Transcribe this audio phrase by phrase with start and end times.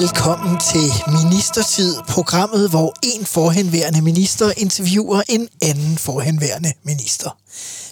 [0.00, 0.88] Velkommen til
[1.24, 7.30] Ministertid, programmet, hvor en forhenværende minister interviewer en anden forhenværende minister.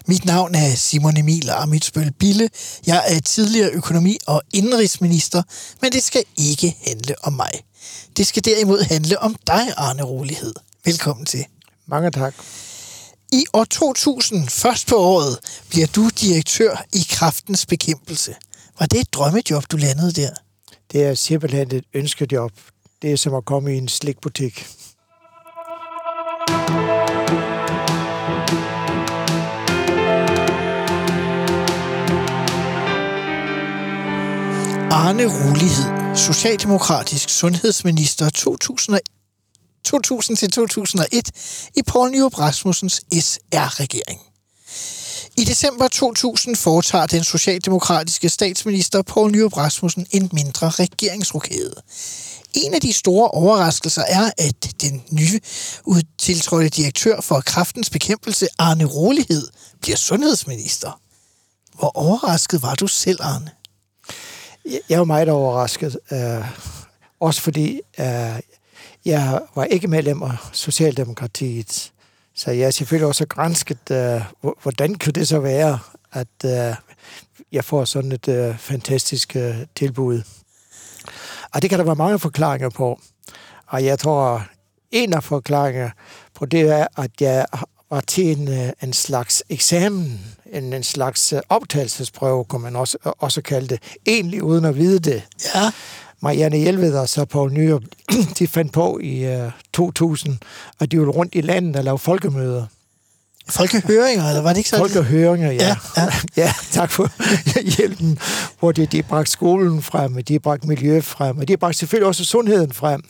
[0.06, 2.51] Mit navn er Simon Emil Amitsbøl Bille.
[2.87, 5.42] Jeg er tidligere økonomi- og indrigsminister,
[5.83, 7.52] men det skal ikke handle om mig.
[8.16, 10.55] Det skal derimod handle om dig, Arne Rolighed.
[10.84, 11.45] Velkommen til.
[11.86, 12.34] Mange tak.
[13.33, 18.34] I år 2000, først på året, bliver du direktør i kraftens bekæmpelse.
[18.78, 20.30] Var det et drømmejob, du landede der?
[20.95, 22.53] Det er simpelthen et ønskejob.
[23.03, 24.66] Det er som at komme i en slikbutik.
[34.91, 38.98] Arne Rolighed, Socialdemokratisk Sundhedsminister 2000
[39.89, 44.33] 2000-2001 i Poul Nyrup Rasmussens SR-regering.
[45.36, 51.74] I december 2000 foretager den socialdemokratiske statsminister Poul Nyrup Rasmussen en mindre regeringsrokade.
[52.54, 55.40] En af de store overraskelser er, at den nye
[55.84, 59.48] udtiltrådte direktør for kraftens bekæmpelse, Arne Rolighed,
[59.82, 61.00] bliver sundhedsminister.
[61.78, 63.50] Hvor overrasket var du selv, Arne?
[64.88, 65.98] Jeg var meget overrasket.
[66.12, 66.44] Øh,
[67.20, 68.40] også fordi øh,
[69.05, 71.92] jeg var ikke medlem af Socialdemokratiet.
[72.36, 74.22] Så jeg er selvfølgelig også grænsket, øh,
[74.62, 75.78] hvordan kunne det så være,
[76.12, 76.74] at øh,
[77.52, 80.22] jeg får sådan et øh, fantastisk øh, tilbud.
[81.55, 83.00] Og det kan der være mange forklaringer på.
[83.66, 84.46] Og jeg tror,
[84.90, 85.92] en af forklaringerne
[86.34, 87.46] på det er, at jeg
[87.90, 90.20] var til en, øh, en slags eksamen,
[90.52, 94.98] en, en slags øh, optagelsesprøve, kunne man også, også kalde det, egentlig uden at vide
[94.98, 95.23] det.
[95.55, 95.70] Ja.
[96.24, 97.83] Marianne Hjelved og så Poul Nyrup,
[98.39, 100.39] de fandt på i uh, 2000,
[100.80, 102.67] at de ville rundt i landet og lave folkemøder.
[103.48, 104.89] Folkehøringer, eller var det ikke sådan?
[104.89, 105.77] Folkehøringer, ja.
[105.96, 106.08] Ja, ja.
[106.42, 107.11] ja tak for
[107.77, 108.18] hjælpen,
[108.58, 112.07] hvor de, de bragte skolen frem, og de bragte miljø frem, og de bragte selvfølgelig
[112.07, 113.02] også sundheden frem.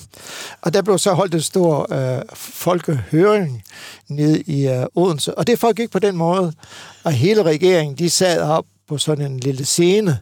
[0.63, 3.65] Og der blev så holdt en stor øh, folkehøring
[4.09, 6.53] nede i øh, Odense, og det foregik på den måde,
[7.05, 10.19] og hele regeringen, de sad op på sådan en lille scene,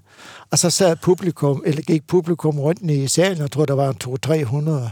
[0.52, 3.88] og så sad publikum, eller gik publikum rundt i salen, og jeg tror, der var
[3.88, 4.90] en 200-300.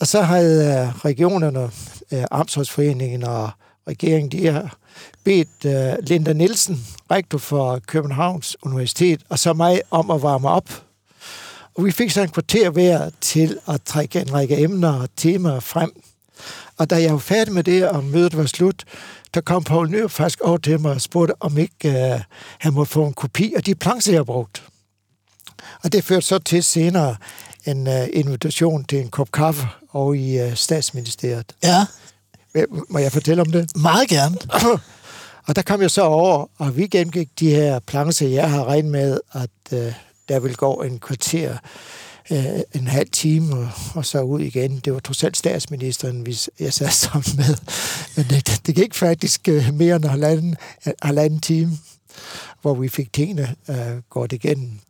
[0.00, 1.70] Og så havde øh, regionerne,
[2.12, 3.50] øh, Amtsrådsforeningen og
[3.88, 4.76] regeringen, de har
[5.24, 10.82] bedt uh, Linda Nielsen, rektor for Københavns Universitet, og så mig om at varme op.
[11.74, 15.60] Og vi fik så en kvarter hver til at trække en række emner og temaer
[15.60, 16.02] frem.
[16.78, 18.84] Og da jeg var færdig med det, og mødet var slut,
[19.34, 22.20] der kom Poul Nyrup faktisk over til mig og spurgte, om ikke uh,
[22.58, 24.62] han måtte få en kopi af de plancher, jeg brugt.
[25.82, 27.16] Og det førte så til senere
[27.66, 31.52] en uh, invitation til en kop kaffe over i uh, statsministeriet.
[31.62, 31.86] Ja.
[32.88, 33.76] Må jeg fortælle om det?
[33.76, 34.36] Meget gerne.
[35.46, 38.90] og der kom jeg så over, og vi gennemgik de her plancher, jeg har regnet
[38.90, 39.92] med, at uh,
[40.28, 41.56] der vil gå en kvarter,
[42.30, 44.78] uh, en halv time, og, og så ud igen.
[44.78, 47.56] Det var trods alt statsministeren, vi, jeg sad sammen med.
[48.16, 50.56] Men det, det gik faktisk uh, mere end halvanden,
[51.02, 51.78] halvanden time,
[52.62, 53.76] hvor vi fik tingene uh,
[54.10, 54.80] godt igennem.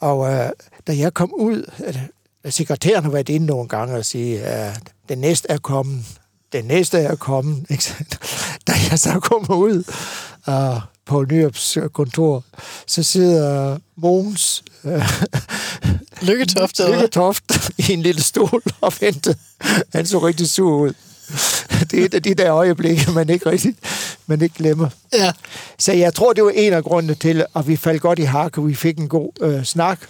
[0.00, 0.50] Og uh,
[0.86, 1.70] da jeg kom ud,
[2.44, 4.76] uh, sekretæren har været inde nogle gange og sige, at uh,
[5.08, 6.04] den næste er kommet,
[6.52, 7.66] den næste er kommet.
[7.70, 7.94] Ikke?
[8.66, 9.84] Da jeg så kommer ud
[10.48, 12.44] uh, på Nyrups kontor,
[12.86, 15.02] så sidder Mogens uh,
[16.22, 19.38] Lykketoft, Lykketoft i en lille stol og ventede.
[19.92, 20.94] Han så rigtig sur ud.
[21.90, 23.74] Det er et af de der øjeblikke, man ikke rigtig
[24.26, 24.88] man ikke glemmer.
[25.12, 25.32] Ja.
[25.78, 28.58] Så jeg tror, det var en af grundene til, at vi faldt godt i hak,
[28.58, 30.00] og vi fik en god øh, snak.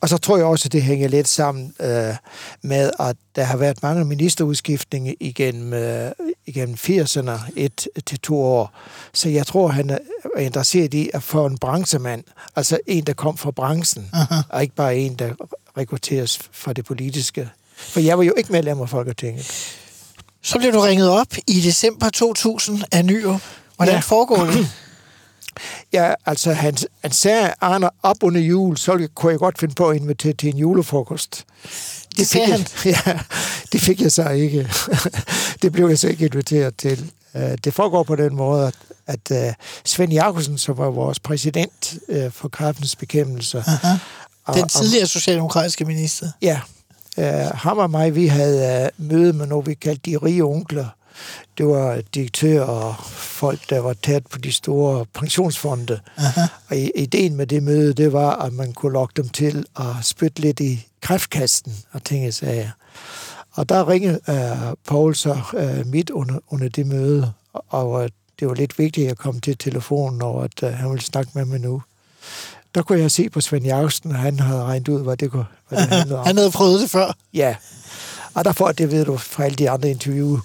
[0.00, 2.14] Og så tror jeg også, at det hænger lidt sammen øh,
[2.62, 6.10] med, at der har været mange ministerudskiftninger igennem, øh,
[6.46, 8.72] igennem 80'erne, et til to år.
[9.12, 9.98] Så jeg tror, han er
[10.38, 12.24] interesseret i at få en branchemand,
[12.56, 14.40] altså en, der kom fra branchen, Aha.
[14.48, 15.32] og ikke bare en, der
[15.78, 17.48] rekrutteres fra det politiske.
[17.76, 19.80] For jeg var jo ikke medlem af Folketinget.
[20.44, 23.40] Så blev du ringet op i december 2000 af Nyrup.
[23.76, 24.00] Hvordan ja.
[24.00, 24.68] foregår det?
[25.92, 29.88] Ja, altså han, han sagde, Arne, op under jul, så kunne jeg godt finde på
[29.88, 31.44] at invitere til en julefrokost.
[31.64, 32.66] Det, det fik jeg,
[33.06, 33.18] ja,
[33.72, 34.70] det fik jeg så ikke.
[35.62, 37.10] det blev jeg så ikke inviteret til.
[37.64, 38.72] Det foregår på den måde,
[39.06, 41.94] at, at Svend Jakobsen, som var vores præsident
[42.30, 43.64] for kraftens bekæmpelse...
[43.66, 43.98] Aha.
[44.54, 46.28] Den tidligere socialdemokratiske minister.
[46.42, 46.60] Ja,
[47.16, 47.24] Uh,
[47.54, 50.86] ham og mig, vi havde uh, møde med noget, vi kaldte de rige onkler.
[51.58, 56.00] Det var direktører og folk, der var tæt på de store pensionsfonde.
[56.16, 56.40] Aha.
[56.68, 60.40] Og ideen med det møde, det var, at man kunne lokke dem til at spytte
[60.40, 62.72] lidt i kræftkasten og tænke sig
[63.52, 68.10] Og der ringede uh, Paul så uh, midt under, under det møde, og, og
[68.40, 71.44] det var lidt vigtigt at komme til telefonen, og at uh, han ville snakke med
[71.44, 71.82] mig nu.
[72.74, 75.44] Der kunne jeg se på Svend Jacobsen, at han havde regnet ud, hvad det, kunne,
[75.68, 76.26] hvad det handlede om.
[76.26, 77.16] Han havde prøvet det før.
[77.34, 77.54] Ja,
[78.34, 80.38] og derfor, det ved du fra alle de andre interview,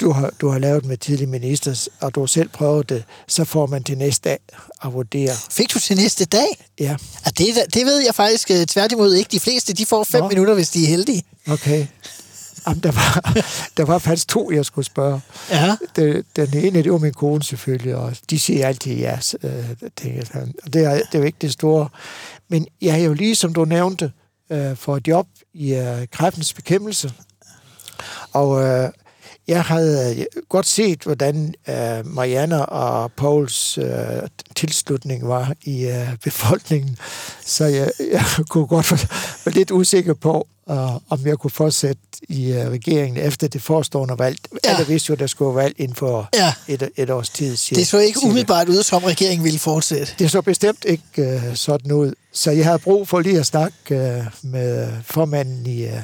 [0.00, 3.44] du har, du har lavet med tidligere minister, og du har selv prøvet det, så
[3.44, 4.38] får man til næste dag
[4.84, 5.32] at vurdere.
[5.50, 6.46] Fik du til næste dag?
[6.80, 6.96] Ja,
[7.26, 9.28] Ja, det, det ved jeg faktisk øh, tværtimod ikke.
[9.32, 10.28] De fleste de får fem Nå.
[10.28, 11.22] minutter, hvis de er heldige.
[11.48, 11.86] okay.
[12.66, 13.34] Jamen, der, var,
[13.76, 15.20] der var faktisk to, jeg skulle spørge.
[15.50, 15.76] Ja.
[15.96, 19.70] Det, den ene, det var min kone selvfølgelig, og de siger altid ja, øh.
[20.64, 21.88] Og det er, det er jo ikke det store.
[22.48, 24.12] Men jeg er jo lige, som du nævnte,
[24.50, 27.12] øh, for et job i øh, kræftens bekæmpelse.
[28.32, 28.90] Og øh,
[29.48, 36.16] jeg havde øh, godt set, hvordan øh, Marianne og Pauls øh, tilslutning var i øh,
[36.24, 36.96] befolkningen.
[37.44, 42.52] Så jeg, jeg kunne godt være lidt usikker på, øh, om jeg kunne fortsætte i
[42.52, 44.38] øh, regeringen efter det forestående valg.
[44.64, 44.70] Ja.
[44.70, 46.54] Alle vidste jo, at der skulle valg inden for Ja.
[46.68, 47.56] et, et års tid.
[47.56, 47.78] Cirka.
[47.80, 50.12] Det så ikke umiddelbart ud, som regeringen ville fortsætte.
[50.18, 52.12] Det så bestemt ikke øh, sådan ud.
[52.32, 56.02] Så jeg havde brug for lige at snakke øh, med formanden i øh,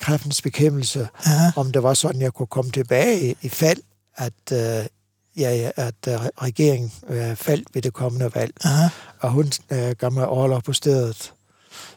[0.00, 1.50] kræftens bekæmpelse, Aha.
[1.56, 3.78] om det var sådan, jeg kunne komme tilbage i, i fald,
[4.16, 4.86] at, øh,
[5.36, 8.52] ja, at øh, regeringen øh, faldt ved det kommende valg.
[8.64, 8.88] Aha.
[9.20, 11.32] Og hun øh, gav mig overlov på stedet.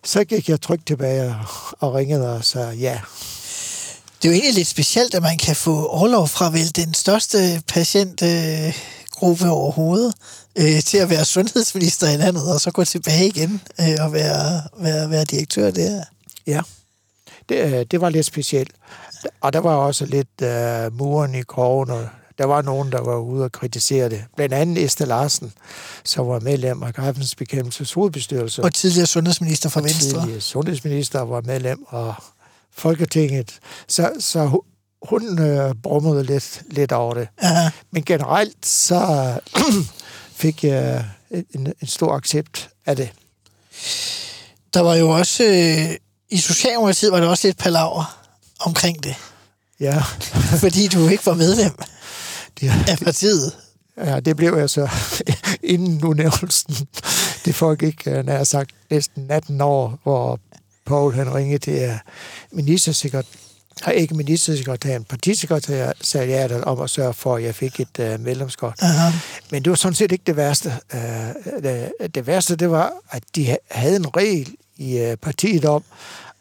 [0.03, 1.35] Så gik jeg trygt tilbage
[1.79, 2.99] og, ringede og sagde ja.
[4.21, 7.61] Det er jo egentlig lidt specielt, at man kan få overlov fra vel den største
[7.67, 10.13] patientgruppe overhovedet
[10.55, 14.61] øh, til at være sundhedsminister i landet, og så gå tilbage igen øh, og være,
[14.77, 16.03] være, være direktør der.
[16.47, 16.61] Ja,
[17.49, 18.71] det, øh, det var lidt specielt.
[19.41, 22.07] Og der var også lidt uh, muren i krogen, og
[22.37, 24.23] der var nogen, der var ude og kritisere det.
[24.35, 25.53] Blandt andet Esther Larsen,
[26.03, 28.63] som var medlem af Kræftens Bekæmpelses hovedbestyrelse.
[28.63, 30.19] Og tidligere sundhedsminister for Venstre.
[30.21, 32.13] tidligere sundhedsminister var medlem af
[32.71, 33.59] Folketinget.
[33.87, 34.63] Så, så hu-
[35.03, 37.27] hun øh, brummede lidt, lidt over det.
[37.41, 37.69] Aha.
[37.91, 39.33] Men generelt så
[40.43, 43.09] fik jeg en, en stor accept af det.
[44.73, 45.43] Der var jo også...
[45.43, 45.95] Øh,
[46.29, 48.17] I Socialdemokratiet var der også lidt palaver
[48.59, 49.15] omkring det,
[49.79, 50.03] Ja,
[50.63, 51.71] fordi du ikke var medlem
[52.63, 53.57] det, af partiet.
[53.97, 54.89] Ja, det blev jeg så
[55.63, 56.75] inden udnævnelsen.
[57.45, 60.39] Det foregik, øh, når jeg har sagt, næsten 18 år, hvor
[60.85, 61.99] Paul han ringede til
[62.51, 63.29] ministersekretær,
[63.85, 68.75] nej, ikke ministersekretæren, partisekretæriatet om at sørge for, at jeg fik et uh, medlemskort.
[68.81, 69.11] Aha.
[69.51, 70.73] Men det var sådan set ikke det værste.
[70.93, 70.99] Uh,
[71.63, 75.83] det, det værste, det var, at de ha- havde en regel i uh, partiet om,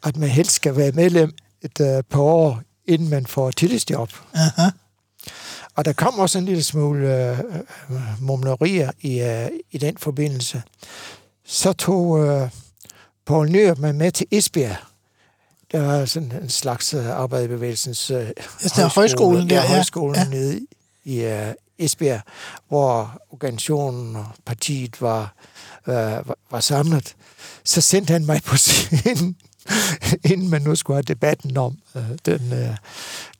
[0.03, 4.09] at man helst skal være medlem et uh, par år, inden man får tillidsjob.
[4.33, 4.69] Aha.
[5.75, 7.39] Og der kom også en lille smule øh,
[7.89, 10.63] øh, mumlerier i, øh, i den forbindelse.
[11.45, 12.49] Så tog øh,
[13.25, 14.75] Poul Nyrup mig med til Esbjerg.
[15.71, 18.29] Der var sådan en slags øh, arbejderbevægelsens øh,
[18.75, 20.23] der højskolen der, ja, højskolen ja.
[20.29, 20.59] nede
[21.03, 22.21] i øh, Esbjerg,
[22.67, 25.35] hvor organisationen og partiet var,
[25.87, 27.15] øh, var, var samlet.
[27.63, 29.35] Så sendte han mig på scenen,
[30.31, 32.75] inden man nu skulle have debatten om øh, den, øh,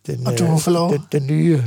[0.08, 0.92] den, Og du lov.
[0.94, 1.64] den, den nye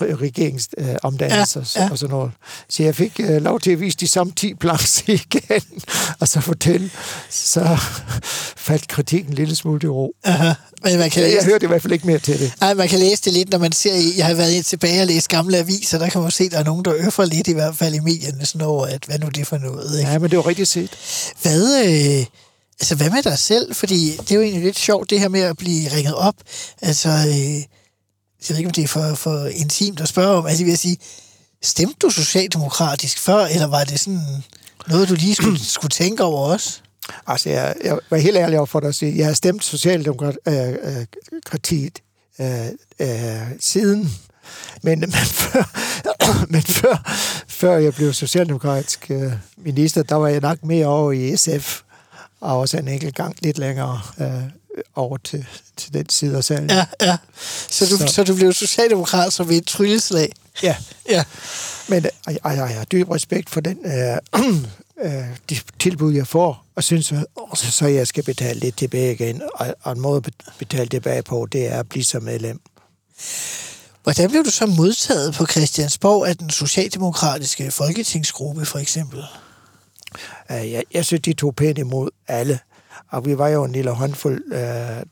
[0.00, 2.32] regeringsomdannelse øh, Ja, ja, og sådan noget.
[2.68, 5.62] Så jeg fik øh, lov til at vise de samme 10 plancher igen,
[6.20, 6.90] og så fortælle.
[7.30, 7.76] Så
[8.56, 10.12] faldt kritikken en lille smule til ro.
[10.24, 10.52] Aha.
[10.84, 12.52] Men man kan Jeg, læse, jeg hørte i hvert fald ikke mere til det.
[12.60, 15.28] nej, man kan læse det lidt, når man ser, jeg har været tilbage og læst
[15.28, 17.76] gamle aviser, der kan man se, at der er nogen, der øffer lidt i hvert
[17.76, 20.10] fald i medierne, sådan over, at hvad nu det for noget, ikke?
[20.10, 20.90] Ja, men det var rigtigt set.
[21.42, 22.26] Hvad, øh,
[22.80, 23.74] altså, hvad med dig selv?
[23.74, 26.34] Fordi det er jo egentlig lidt sjovt, det her med at blive ringet op.
[26.82, 27.54] Altså, øh,
[28.48, 30.46] jeg ved ikke, om det er for, for intimt at spørge om.
[30.46, 30.96] Altså, vil jeg sige,
[31.62, 34.44] stemte du socialdemokratisk før, eller var det sådan
[34.88, 36.80] noget, du lige skulle, skulle tænke over også?
[37.26, 40.38] Altså, jeg, jeg var helt ærlig over for dig at sige, jeg har stemt Socialdemokratiet
[40.46, 41.06] øh
[42.40, 42.66] øh,
[43.00, 44.10] øh, øh, siden,
[44.82, 45.70] men, men, før,
[46.52, 47.02] men før,
[47.48, 51.80] før jeg blev socialdemokratisk øh, minister, der var jeg nok mere over i SF,
[52.40, 54.42] og også en enkelt gang lidt længere øh,
[54.94, 56.70] over til, til den side af salen.
[56.70, 57.16] Ja, ja.
[57.70, 58.06] Så du, så.
[58.06, 60.32] Så- så du blev socialdemokrat som ved et trylleslag?
[60.62, 60.76] ja.
[61.08, 61.24] Ja.
[61.88, 64.16] Men øh, jeg, jeg, har dyb respekt for den øh,
[65.04, 69.42] øh, de tilbud, jeg får, og synes også, så jeg skal betale lidt tilbage igen.
[69.54, 72.60] Og, og en måde at betale tilbage på, det er at blive som medlem.
[74.02, 79.22] Hvordan blev du så modtaget på Christiansborg af den socialdemokratiske folketingsgruppe, for eksempel?
[80.50, 82.58] Øh, jeg, jeg synes, de tog pænt imod alle.
[83.08, 84.58] Og vi var jo en lille håndfuld, øh,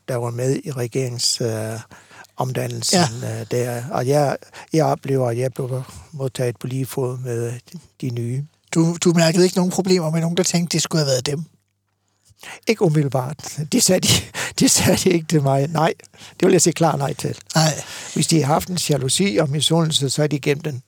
[0.07, 1.79] der var med i regeringens øh,
[2.37, 3.43] omdannelsen ja.
[3.43, 3.83] der.
[3.91, 4.37] Og jeg,
[4.73, 8.45] jeg oplever, at jeg blev modtaget på lige fod med de, de nye.
[8.73, 11.45] Du, du mærkede ikke nogen problemer med nogen, der tænkte, det skulle have været dem?
[12.67, 13.59] Ikke umiddelbart.
[13.71, 14.13] Det sagde de,
[14.59, 15.67] det sagde de ikke til mig.
[15.67, 15.93] Nej,
[16.39, 17.37] det vil jeg sige klar nej til.
[17.55, 17.83] Nej.
[18.13, 20.83] Hvis de har haft en jalousi og misundelse, så er de gemt den.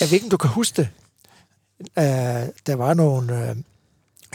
[0.00, 0.88] Jeg ved ikke, om du kan huske det.
[1.80, 2.02] Uh,
[2.66, 3.56] der var nogle uh,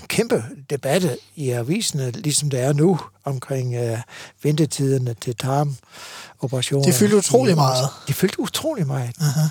[0.08, 4.00] kæmpe debatter i aviserne, ligesom der er nu, omkring uh,
[4.44, 6.84] ventetiderne til tarmoperationer.
[6.86, 7.88] Det fyldte utrolig meget.
[8.08, 9.16] Det fyldte utrolig meget.
[9.22, 9.42] Aha.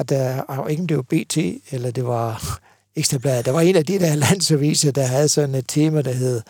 [0.00, 1.36] Og der var ikke, om det var BT,
[1.70, 2.58] eller det var
[2.96, 3.44] Ekstrabladet.
[3.44, 6.42] Der var en af de der landsaviser, der havde sådan et tema, der hed,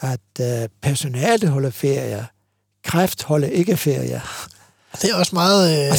[0.00, 2.26] at uh, personale holder ferie,
[2.84, 4.22] kræft holder ikke ferie.
[5.02, 5.90] Det er også meget...
[5.90, 5.98] Øh,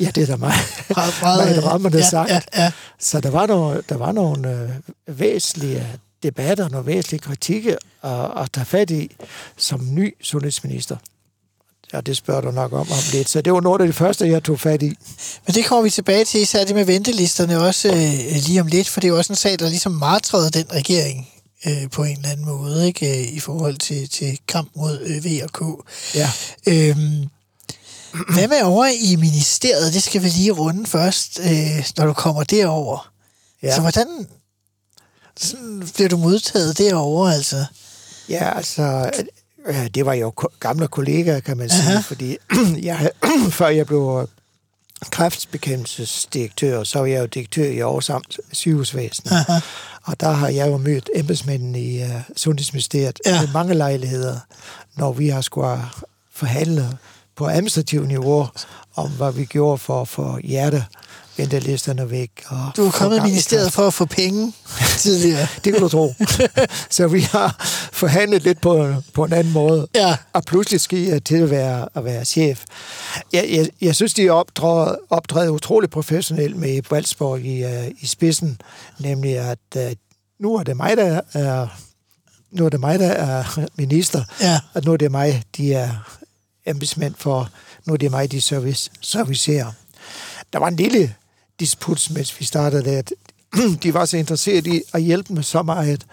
[0.00, 0.54] Ja, det er da meget,
[0.96, 2.30] meget, meget rammende ja, sagt.
[2.30, 2.72] Ja, ja.
[2.98, 4.70] Så der var nogle, der var nogle
[5.06, 5.86] øh, væsentlige
[6.22, 9.16] debatter, nogle væsentlige kritikker at, at tage fat i
[9.56, 10.96] som ny sundhedsminister.
[11.92, 13.28] Ja, det spørger du nok om om lidt.
[13.28, 14.96] Så det var noget af det første, jeg tog fat i.
[15.46, 18.88] Men det kommer vi tilbage til, især det med ventelisterne også øh, lige om lidt,
[18.88, 21.28] for det er jo også en sag, der ligesom martrede den regering
[21.66, 25.24] øh, på en eller anden måde, ikke øh, i forhold til, til kamp mod øh,
[25.24, 25.84] V og K.
[26.14, 26.30] Ja.
[26.66, 27.28] Øhm,
[28.34, 29.94] hvad med over i ministeriet?
[29.94, 33.10] Det skal vi lige runde først, øh, når du kommer derover.
[33.62, 33.74] Ja.
[33.74, 34.26] Så hvordan
[35.36, 37.64] sådan, bliver du modtaget derovre, altså?
[38.28, 39.10] Ja, altså,
[39.94, 42.00] det var jo gamle kollegaer, kan man sige, Aha.
[42.00, 42.36] fordi
[42.82, 43.10] jeg,
[43.58, 44.28] før jeg blev
[45.10, 49.24] kræftbekæmpelsesdirektør, så var jeg jo direktør i Aarhus Amt sygehusvæsen.
[49.32, 49.60] Aha.
[50.02, 53.40] Og der har jeg jo mødt embedsmændene i uh, Sundhedsministeriet Ja.
[53.40, 54.38] med mange lejligheder,
[54.96, 55.80] når vi har skulle
[56.34, 56.98] forhandle
[57.36, 58.48] på administrativ niveau
[58.96, 60.38] om, hvad vi gjorde for at få
[61.38, 62.30] hjerteventelisterne væk.
[62.46, 64.52] Og Du er kommet i ministeriet for at få penge
[64.98, 65.46] tidligere.
[65.64, 66.14] Det kan du tro.
[66.90, 67.56] så vi har
[67.92, 69.88] forhandlet lidt på, på en anden måde.
[69.94, 70.16] Ja.
[70.32, 72.64] Og pludselig skal jeg til at være, at være chef.
[73.32, 78.60] Jeg, jeg, jeg synes, de optræder, optræder utroligt professionelt med Balsborg i, uh, i spidsen.
[78.98, 79.82] Nemlig, at uh,
[80.40, 81.66] nu er det mig, der er,
[82.50, 84.24] nu er det mig, der er minister.
[84.40, 84.60] Ja.
[84.74, 85.90] Og nu er det mig, de er
[86.66, 87.50] embedsmænd for.
[87.86, 89.72] Nu er det mig, de service, servicerer.
[90.52, 91.14] Der var en lille
[91.60, 93.02] disput, mens vi startede der.
[93.82, 96.06] De var så interesseret i at hjælpe med så meget,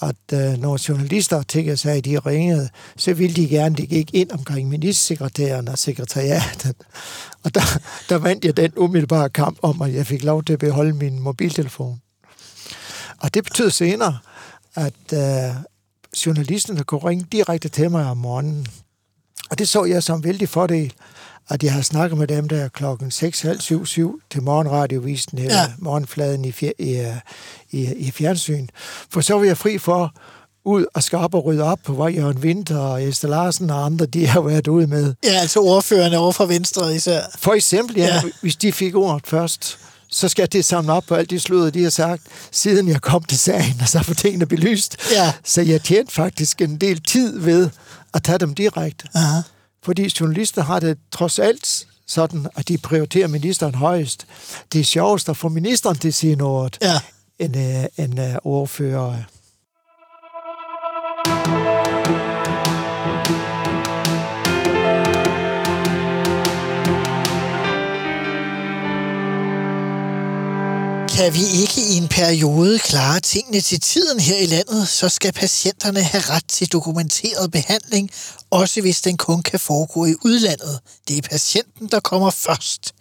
[0.00, 4.14] at øh, når journalister tænker sig, at de ringede, så ville de gerne, de gik
[4.14, 6.76] ind omkring ministersekretæren og sekretariatet.
[7.42, 10.58] Og der, der vandt jeg den umiddelbare kamp om, at jeg fik lov til at
[10.58, 12.00] beholde min mobiltelefon.
[13.18, 14.18] Og det betød senere,
[14.74, 15.54] at øh,
[16.26, 18.66] journalisterne kunne ringe direkte til mig om morgenen.
[19.50, 20.92] Og det så jeg som vældig fordel,
[21.48, 25.54] at jeg har snakket med dem der klokken 6, halv 7, 7 til morgenradiovisen eller
[25.56, 25.66] Ja.
[25.78, 27.16] morgenfladen i, fjer, i, øh,
[27.70, 28.66] i, i fjernsyn.
[29.10, 30.14] For så var jeg fri for
[30.64, 33.84] ud og skal op og rydde op på, hvor Jørgen Winter og Esther Larsen og
[33.84, 35.14] andre, de har været ude med.
[35.24, 37.20] Ja, altså ordførerne over fra Venstre især.
[37.38, 38.22] For eksempel, ja, Ja.
[38.40, 39.78] hvis de fik ordet først,
[40.10, 42.22] så skal det samle op på alt de sludder, de har sagt,
[42.52, 44.96] siden jeg kom til sagen, og så få tingene belyst.
[45.12, 45.32] Ja.
[45.44, 47.70] Så jeg tjente faktisk en del tid ved
[48.14, 49.06] at tage dem direkte.
[49.14, 49.40] Aha.
[49.84, 54.26] Fordi journalister har det trods alt sådan, at de prioriterer ministeren højest.
[54.72, 57.00] Det er sjovest at få ministeren til at sige noget, Ja.
[57.38, 59.14] end, øh, end øh, ordfører.
[71.16, 75.32] Kan vi ikke i en periode klare tingene til tiden her i landet, så skal
[75.32, 78.10] patienterne have ret til dokumenteret behandling,
[78.50, 80.80] også hvis den kun kan foregå i udlandet.
[81.08, 82.94] Det er patienten, der kommer først.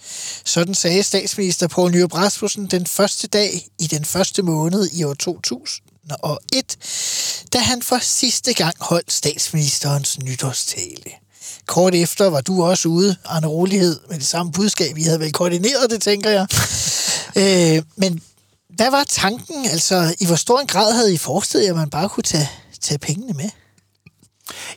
[0.45, 5.13] Sådan sagde statsminister Poul Nyrup Rasmussen den første dag i den første måned i år
[5.13, 6.77] 2001,
[7.53, 11.22] da han for sidste gang holdt statsministerens nytårstale.
[11.65, 14.97] Kort efter var du også ude, Arne Rolighed, med det samme budskab.
[14.97, 16.47] I havde vel koordineret det, tænker jeg.
[17.77, 18.21] øh, men
[18.69, 19.65] hvad var tanken?
[19.65, 22.49] Altså, i hvor stor en grad havde I forestillet jer, at man bare kunne tage,
[22.81, 23.49] tage pengene med?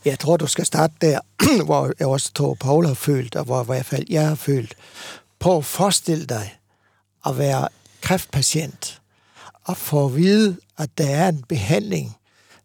[0.05, 1.21] Jeg tror, du skal starte der,
[1.65, 4.75] hvor jeg også tror, Paul har følt, og hvor i hvert fald jeg har følt.
[5.39, 6.55] Prøv at forestille dig
[7.27, 7.69] at være
[8.01, 9.01] kræftpatient
[9.65, 12.17] og få at vide, at der er en behandling,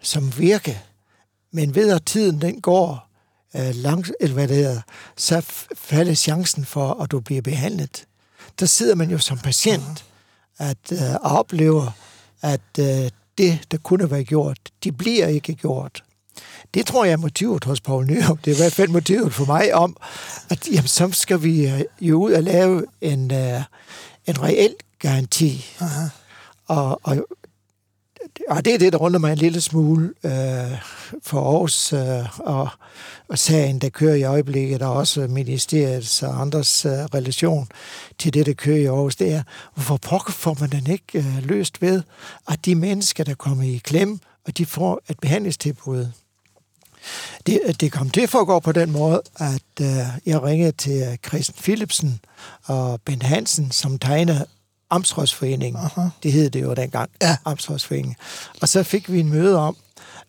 [0.01, 0.75] som virker,
[1.51, 3.10] men ved at tiden den går
[3.55, 4.81] øh, langt, eller hvad det hedder,
[5.17, 5.41] så
[5.75, 8.05] falder chancen for, at du bliver behandlet.
[8.59, 10.05] Der sidder man jo som patient
[10.57, 11.91] at øh, oplever,
[12.41, 16.03] at øh, det, der kunne være gjort, de bliver ikke gjort.
[16.73, 18.39] Det tror jeg er motivet hos Poul Nyrup.
[18.45, 19.97] Det er i hvert fald motivet for mig om,
[20.49, 23.61] at jamen, så skal vi øh, jo ud og lave en, øh,
[24.25, 25.65] en reel garanti.
[25.79, 26.07] Aha.
[26.67, 27.27] Og, og,
[28.49, 30.31] og det er det, der runder mig en lille smule øh,
[31.23, 32.69] for Aarhus øh, og,
[33.27, 37.67] og sagen, der kører i øjeblikket, og også ministeriets og andres øh, relation
[38.19, 41.43] til det, der kører i Aarhus, det er, hvorfor pokker får man den ikke øh,
[41.43, 42.03] løst ved,
[42.49, 46.07] at de mennesker, der kommer i klem, og de får et behandlingstilbud.
[47.45, 49.87] Det, det kom til at foregå på den måde, at øh,
[50.25, 52.19] jeg ringede til Christian Philipsen
[52.63, 54.45] og Ben Hansen, som tegner
[54.91, 55.81] Amtsrådsforeningen.
[55.81, 56.01] Uh-huh.
[56.23, 57.37] Det hed det jo dengang, Ja.
[57.45, 58.15] Amtsrådsforeningen.
[58.61, 59.77] Og så fik vi en møde om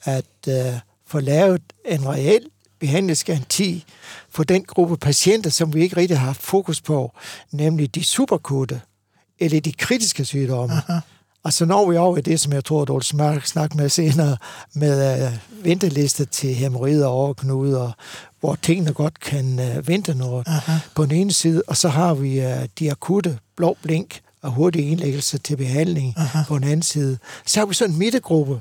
[0.05, 0.55] at øh,
[1.07, 2.41] få lavet en reel
[2.81, 3.85] behandlingsgaranti
[4.31, 7.13] for den gruppe patienter, som vi ikke rigtig har haft fokus på,
[7.51, 8.81] nemlig de superkutte,
[9.41, 10.75] eller de kritiske sygdomme.
[10.75, 11.01] Uh-huh.
[11.45, 14.37] Og så når vi over i det, som jeg tror, vil snak- snakke med senere,
[14.75, 15.33] med øh,
[15.65, 17.93] venteliste til hemorrider og overknuder,
[18.41, 20.73] hvor tingene godt kan øh, vente noget uh-huh.
[20.95, 24.91] på den ene side, og så har vi øh, de akutte blå blink og hurtig
[24.91, 26.47] indlæggelse til behandling uh-huh.
[26.49, 27.19] på den anden side.
[27.47, 28.61] Så har vi sådan en midtegruppe,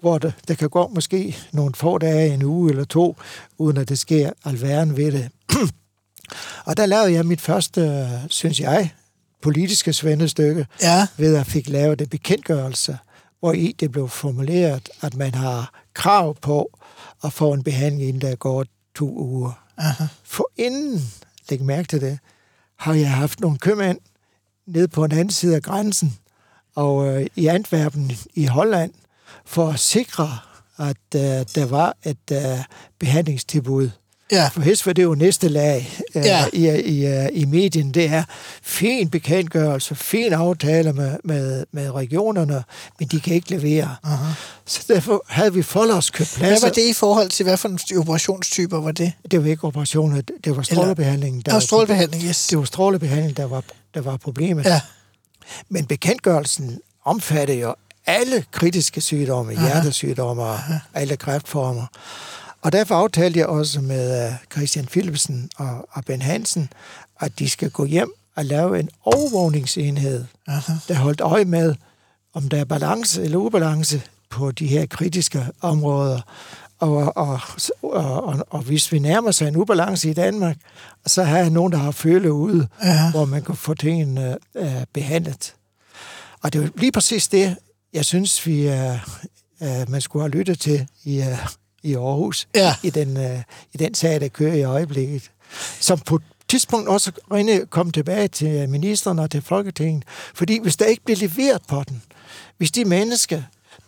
[0.00, 3.16] hvor der, der kan gå måske nogle få dage, en uge eller to,
[3.58, 5.28] uden at det sker alverden ved det.
[6.66, 8.90] og der lavede jeg mit første, synes jeg,
[9.42, 11.06] politiske svendestykke, Ja.
[11.16, 12.98] ved at fik lavet en bekendtgørelse,
[13.40, 16.78] hvor i det blev formuleret, at man har krav på
[17.24, 19.52] at få en behandling, inden der går to uger.
[19.76, 20.04] Aha.
[20.24, 21.00] For inden,
[21.50, 22.18] læg mærke til det,
[22.78, 23.98] har jeg haft nogle købmænd
[24.66, 26.18] ned på den anden side af grænsen,
[26.74, 28.92] og øh, i Antwerpen i Holland,
[29.44, 30.38] for at sikre,
[30.78, 31.20] at øh,
[31.54, 32.64] der var et øh,
[32.98, 33.90] behandlingstilbud.
[34.32, 34.48] Ja.
[34.48, 36.44] For helst var det jo næste lag øh, Ja.
[36.52, 37.90] i, i, øh, i medien.
[37.94, 38.22] Det er
[38.62, 42.64] fin bekendtgørelse, fin aftale med, med, med regionerne,
[42.98, 43.96] men de kan ikke levere.
[44.06, 44.16] Uh-huh.
[44.66, 48.80] Så derfor havde vi forlovskøbt Hvad var det i forhold til, hvad for en operationstyper
[48.80, 49.12] var det?
[49.30, 51.46] Det var ikke operationer, det- var strålebehandling.
[51.46, 52.46] Der var strålebehandling, yes.
[52.46, 53.62] Det var strålebehandling, der var,
[53.94, 54.64] der var problemet.
[54.64, 54.80] Ja.
[55.68, 57.74] Men bekendtgørelsen omfatter jo
[58.06, 60.58] alle kritiske sygdomme, hjertesygdomme og
[60.94, 61.86] alle kræftformer.
[62.62, 66.68] Og derfor aftalte jeg også med øh, Christian Philipsen og, og Ben Hansen,
[67.20, 70.72] at de skal gå hjem og lave en overvågningsenhed, Aha.
[70.88, 71.74] der holdt øje med,
[72.34, 76.20] om der er balance eller ubalance på de her kritiske områder.
[76.78, 77.40] Og, og,
[77.82, 80.56] og, og, og hvis vi nærmer sig en ubalance i Danmark,
[81.06, 83.10] så har jeg nogen, der har føle ude, Ja.
[83.10, 85.54] hvor man kan få tingene øh, behandlet.
[86.42, 87.56] Og det er lige præcis det,
[87.92, 88.94] jeg synes, vi øh,
[89.62, 91.46] øh, man skulle have lyttet til i, øh,
[91.82, 92.74] i Aarhus, Ja.
[92.82, 93.42] i, den, øh,
[93.72, 95.30] i den sag, der kører i øjeblikket.
[95.80, 97.12] Som på tidspunkt også
[97.70, 100.04] kom tilbage til ministeren og til Folketinget.
[100.34, 102.02] Fordi hvis der ikke bliver leveret på den,
[102.58, 103.42] hvis de mennesker,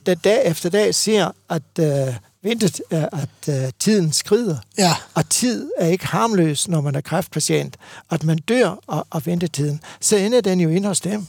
[0.07, 4.94] der dag efter dag ser, at, øh, ventet, øh, at øh, tiden skrider, Ja.
[5.14, 7.76] og tid er ikke harmløs, når man er kræftpatient,
[8.11, 11.26] at man dør og, og ventetiden, så ender den jo ind hos dem.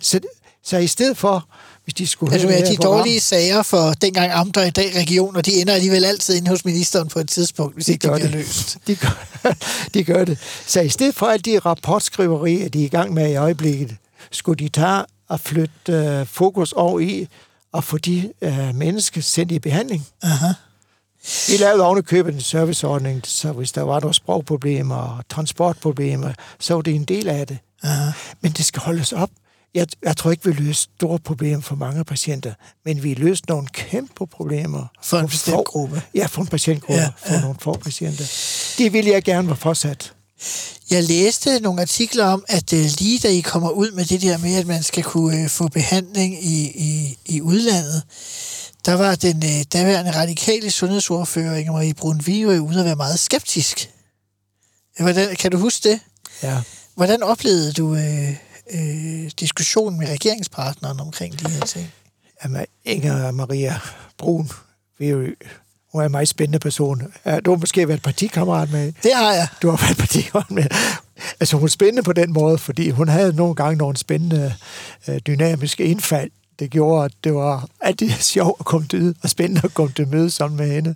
[0.00, 0.20] Så,
[0.64, 1.48] så i stedet for,
[1.88, 5.40] hvis de skulle Altså, høre det de dårlige sager for dengang amter i dag regioner,
[5.40, 8.16] de ender alligevel altid inde hos ministeren på et tidspunkt, hvis De ikke de gør
[8.16, 8.36] bliver det.
[8.38, 8.78] løst.
[8.86, 9.18] De gør,
[9.94, 10.38] de gør det.
[10.66, 13.96] Så i stedet for alle de rapportskriverier, de er i gang med i øjeblikket,
[14.30, 17.28] skulle de tage og flytte øh, fokus over i
[17.74, 20.06] at få de øh, mennesker sendt i behandling.
[20.22, 20.52] Aha.
[21.48, 26.82] Vi lavede ovenikøbet en serviceordning, så hvis der var nogle sprogproblemer og transportproblemer, så var
[26.82, 27.58] det en del af det.
[27.82, 28.10] Aha.
[28.40, 29.30] Men det skal holdes op.
[29.74, 32.54] Jeg, jeg tror ikke, vi løste store problemer for mange patienter,
[32.84, 34.86] men vi løste nogle kæmpe problemer.
[35.02, 36.02] For en bestemt gruppe.
[36.14, 37.40] Ja, for en patientgruppe, Ja, for ja.
[37.40, 38.24] nogle få patienter.
[38.78, 40.12] Det ville jeg gerne være fortsat.
[40.90, 44.38] Jeg læste nogle artikler om, at øh, lige da I kommer ud med det der
[44.38, 48.02] med, at man skal kunne øh, få behandling i, i, i udlandet,
[48.86, 53.18] der var den øh, daværende radikale sundhedsordfører, Inger Marie Brun Vigø, ude at være meget
[53.18, 53.90] skeptisk.
[55.00, 56.00] Hvordan, kan du huske det?
[56.42, 56.58] Ja.
[56.94, 58.34] Hvordan oplevede du øh,
[58.72, 61.92] øh, diskussionen med regeringspartneren omkring de her ting?
[62.44, 63.80] Jamen, Inger Maria
[64.18, 64.50] Brun,
[64.98, 65.34] Værø,
[65.92, 67.02] hun er en meget spændende person.
[67.44, 68.92] Du har måske været partikammerat med.
[69.02, 69.48] Det har jeg.
[69.62, 70.64] Du har været partikammerat med.
[71.40, 74.54] Altså, hun er spændende på den måde, fordi hun havde nogle gange nogle spændende
[75.08, 76.30] øh, dynamiske indfald.
[76.58, 80.08] Det gjorde, at det var altid sjovt at komme til og spændende at komme til
[80.08, 80.94] møde sammen med hende.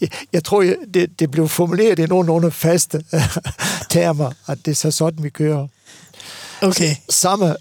[0.00, 3.04] Jeg, jeg tror, jeg, det, det blev formuleret i nogenlunde faste
[3.90, 5.66] termer, at det er så sådan, vi kører.
[6.62, 6.94] Okay.
[7.08, 7.56] Samme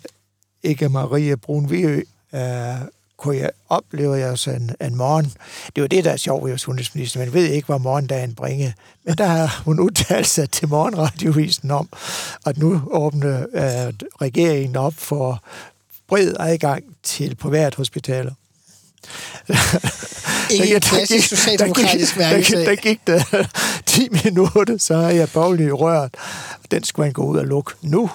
[0.64, 2.02] ikke Marie Brun Viø,
[2.34, 2.42] øh,
[3.18, 5.34] kunne jeg opleve jeg så en, en morgen.
[5.76, 7.20] Det var det, der er sjovt ved sundhedsminister.
[7.20, 8.72] Man ved ikke, hvad morgendagen bringer.
[9.04, 11.90] Men der har hun udtalt sig til morgenradiovisen om,
[12.46, 15.44] at nu åbner øh, regeringen op for
[16.08, 18.34] bred adgang til privathospitaler.
[20.50, 22.66] Ikke Der klassisk socialdemokratisk der gik, der, mærkesag.
[22.66, 23.48] der gik der
[23.86, 26.12] 10 minutter, så er jeg baglig rørt.
[26.72, 28.10] Den skulle man gå ud og lukke nu.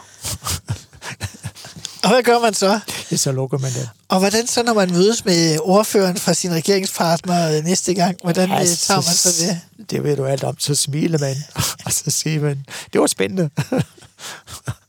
[2.03, 2.81] Og hvad gør man så?
[3.11, 3.87] Ja, så lukker man den.
[4.09, 8.17] Og hvordan så, når man mødes med ordføreren fra sin regeringspartner øh, næste gang?
[8.23, 9.61] Hvordan ja, tager man så det?
[9.91, 10.57] Det ved du alt om.
[10.59, 11.37] Så smiler man,
[11.85, 13.51] og så siger man, det var spændende.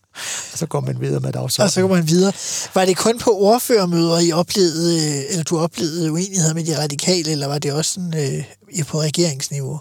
[0.52, 1.68] og så går man videre med dagsordenen.
[1.68, 2.34] Og så går man videre.
[2.76, 7.48] Var det kun på ordførermøder, I oplevede, eller du oplevede uenigheder med de radikale, eller
[7.48, 8.46] var det også sådan,
[8.78, 9.80] øh, på regeringsniveau?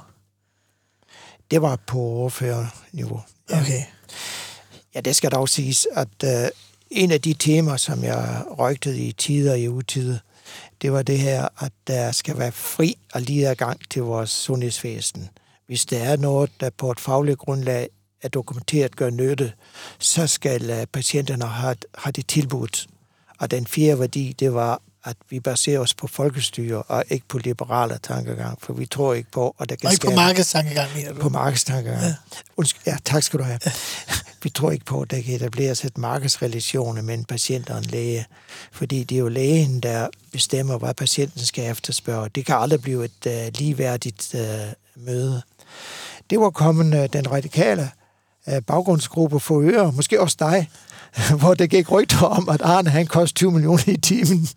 [1.50, 3.20] Det var på overførerniveau.
[3.52, 3.83] Okay.
[4.94, 6.48] Ja, det skal dog siges, at øh,
[6.90, 10.18] en af de temaer, som jeg røgtede i tider og i utider,
[10.83, 15.28] det var det her, at der skal være fri og lige adgang til vores sundhedsvæsen.
[15.66, 17.88] Hvis der er noget, der på et fagligt grundlag
[18.22, 19.52] er dokumenteret gør nytte,
[19.98, 22.87] så skal øh, patienterne have, have det tilbudt.
[23.38, 27.38] Og den fjerde værdi, det var, at vi baserer os på folkestyre og ikke på
[27.38, 30.90] liberale tankegang, for vi tror ikke på, at der kan Og ikke på skabes- markedstankegang,
[30.96, 31.20] mener du?
[31.20, 32.02] på markedstankegang.
[32.02, 32.14] Ja.
[32.56, 33.58] Undskyld, ja, tak skal du have.
[34.42, 38.26] Vi tror ikke på, at der kan etableres et markedsrelationer mellem patient og en læge,
[38.72, 42.28] fordi det er jo lægen, der bestemmer, hvad patienten skal efterspørge.
[42.35, 44.40] Det kan aldrig blive et uh, ligeværdigt uh,
[45.04, 45.42] møde.
[46.30, 47.90] Det var kommet uh, den radikale
[48.66, 50.70] baggrundsgruppe for øre, måske også dig,
[51.38, 54.48] hvor det gik rygter om, at Arne han koster 20 millioner i timen.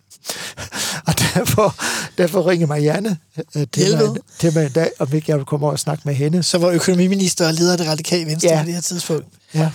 [1.06, 1.74] og derfor,
[2.18, 3.18] derfor ringer Marianne
[3.56, 4.08] øh, til, Helvede.
[4.12, 6.42] mig, til mig en dag, om ikke jeg vil komme over og snakke med hende.
[6.42, 8.60] Så var økonomiminister og leder af det radikale venstre Ja.
[8.62, 9.26] på det her tidspunkt.
[9.54, 9.70] Ja.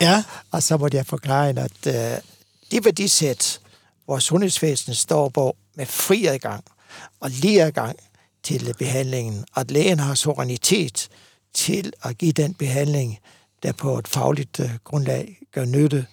[0.00, 0.24] Ja.
[0.50, 2.18] Og så måtte jeg forklare hende, at øh,
[2.70, 3.60] det værdisæt,
[4.04, 6.64] hvor sundhedsvæsenet står på med fri adgang
[7.20, 7.96] og lige adgang
[8.44, 11.08] til behandlingen, at lægen har suverænitet
[11.54, 13.18] til at give den behandling,
[13.62, 16.06] der på et fagligt øh, grundlag gør nytte,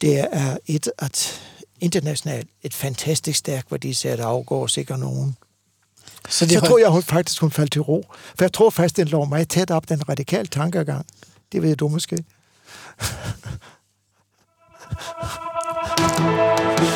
[0.00, 1.42] det er et at
[1.80, 5.36] internationalt et fantastisk stærkt værdisæt, der afgår sikkert nogen.
[6.28, 8.04] Så det Så tror jeg hun faktisk, hun faldt til ro.
[8.12, 11.06] For jeg tror faktisk, den lå meget tæt op, den radikale tankegang.
[11.52, 12.24] Det ved du måske.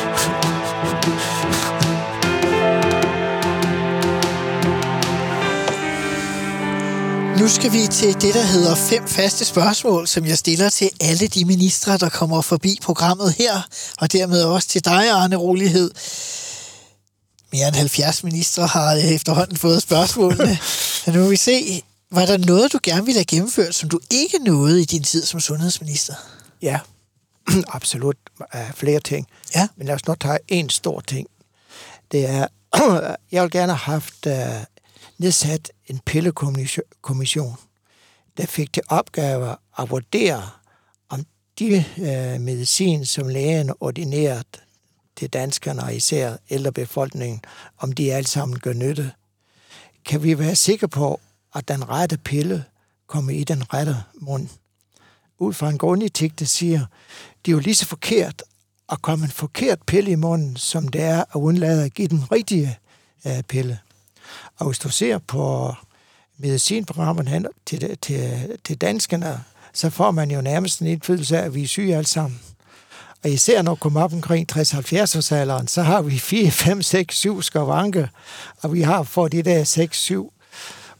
[7.41, 11.27] Nu skal vi til det, der hedder fem faste spørgsmål, som jeg stiller til alle
[11.27, 15.91] de ministre, der kommer forbi programmet her, og dermed også til dig, Arne Rolighed.
[17.51, 20.57] Mere end 70 ministre har øh, efterhånden fået spørgsmålene.
[21.05, 23.99] Så nu må vi se, var der noget, du gerne ville have gennemført, som du
[24.09, 26.13] ikke nåede i din tid som sundhedsminister?
[26.61, 26.79] Ja,
[27.77, 28.17] absolut
[28.75, 29.27] flere ting.
[29.55, 29.67] Ja.
[29.75, 31.27] Men lad os nu tage en stor ting.
[32.11, 32.47] Det er,
[33.31, 34.33] jeg vil gerne have haft uh,
[35.21, 37.55] nedsat en pillekommission,
[38.37, 40.49] der fik til opgave at vurdere,
[41.09, 41.25] om
[41.59, 44.43] de øh, medicin, som lægen ordinerede
[45.15, 47.41] til danskerne og især ældrebefolkningen,
[47.77, 49.11] om de alle sammen gør nytte.
[50.05, 51.19] Kan vi være sikre på,
[51.55, 52.65] at den rette pille
[53.07, 54.49] kommer i den rette mund?
[55.41, 56.85] ud fra en grundetik, der siger,
[57.45, 58.43] det er jo lige så forkert
[58.89, 62.31] at komme en forkert pille i munden, som det er at undlade at give den
[62.31, 62.79] rigtige
[63.27, 63.79] øh, pille.
[64.57, 65.73] Og hvis du ser på
[66.37, 71.63] medicinprogrammerne til, til, til danskerne, så får man jo nærmest en indflydelse af, at vi
[71.63, 72.39] er syge alle sammen.
[73.23, 76.81] Og især når vi kommer op omkring 60-70 års alderen, så har vi 4, 5,
[76.81, 78.09] 6, 7 skavanke,
[78.61, 80.33] og vi har for de der 6, 7,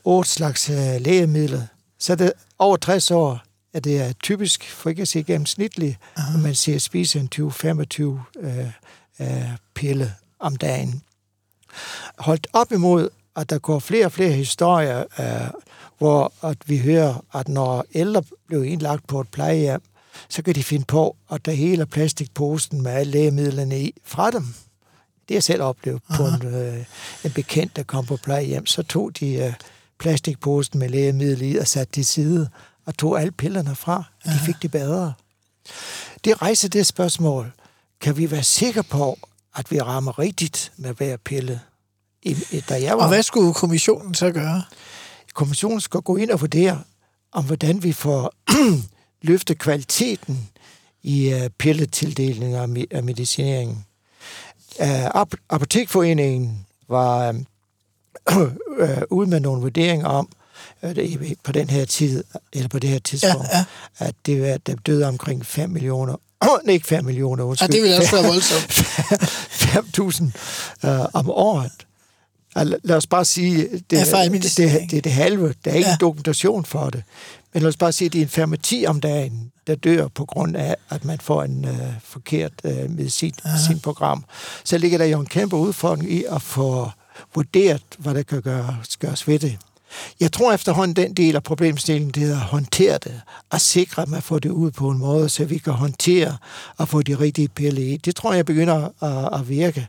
[0.03, 1.61] 8 slags øh, lægemidler.
[1.99, 3.41] Så det over 60 år,
[3.73, 8.03] at det er typisk, for ikke at sige gennemsnitligt, at man siger spise en 20-25
[8.39, 8.65] øh,
[9.19, 11.01] øh, pille om dagen.
[12.17, 15.61] Holdt op imod, at der går flere og flere historier, øh,
[15.97, 19.81] hvor at vi hører, at når ældre bliver indlagt på et plejehjem,
[20.29, 24.43] så kan de finde på, at der hele plastikposen med alle lægemidlerne i fra dem.
[24.43, 26.17] Det har jeg selv oplevet Aha.
[26.17, 26.85] på en, øh,
[27.23, 28.65] en bekendt, der kom på plejehjem.
[28.65, 29.53] Så tog de øh,
[29.99, 32.49] plastikposen med lægemiddel i og satte til side
[32.85, 34.03] og tog alle pillerne fra.
[34.25, 35.13] De fik det bedre.
[36.25, 37.51] Det rejser det spørgsmål.
[38.01, 39.19] Kan vi være sikre på,
[39.55, 41.61] at vi rammer rigtigt med hver pille?
[42.69, 44.63] Da jeg var, Og hvad skulle kommissionen så gøre?
[45.33, 46.81] kommissionen skal gå ind og vurdere,
[47.31, 48.33] om hvordan vi får
[49.21, 50.49] løftet kvaliteten
[51.03, 53.85] i uh, pilletildelingen af, me- af medicineringen.
[54.79, 57.35] Uh, Ap- Apotekforeningen var
[58.31, 58.47] uh,
[59.17, 60.29] ude med nogle vurderinger om,
[60.83, 63.65] uh, det, på den her tid, eller på det her tidspunkt, Ja, ja,
[63.99, 64.05] ja.
[64.07, 67.69] at det var, der døde omkring 5 millioner, nej, ikke 5 millioner, Ja, undskyld.
[67.69, 68.71] det ville også være voldsomt.
[70.83, 71.71] 5.000 uh, om året.
[72.55, 75.53] Lad os bare sige, det, Af det, det, det er det halve.
[75.65, 75.95] Der er ikke Ja.
[76.01, 77.03] dokumentation for det.
[77.53, 80.07] Men lad os bare sige, at det er en 5 10 om dagen, der dør
[80.07, 81.71] på grund af, at man får en uh,
[82.03, 84.25] forkert uh, medicin, medicinprogram.
[84.63, 86.89] Så ligger der jo en kæmpe udfordring i at få
[87.35, 89.57] vurderet, hvad der kan gøres, gøres ved det.
[90.19, 94.07] Jeg tror efterhånden, den del af problemstillingen, det er at håndtere det, og sikre, at
[94.07, 96.37] man får det ud på en måde, så vi kan håndtere
[96.77, 97.97] og få de rigtige piller i.
[97.97, 99.87] Det tror jeg begynder at, at virke.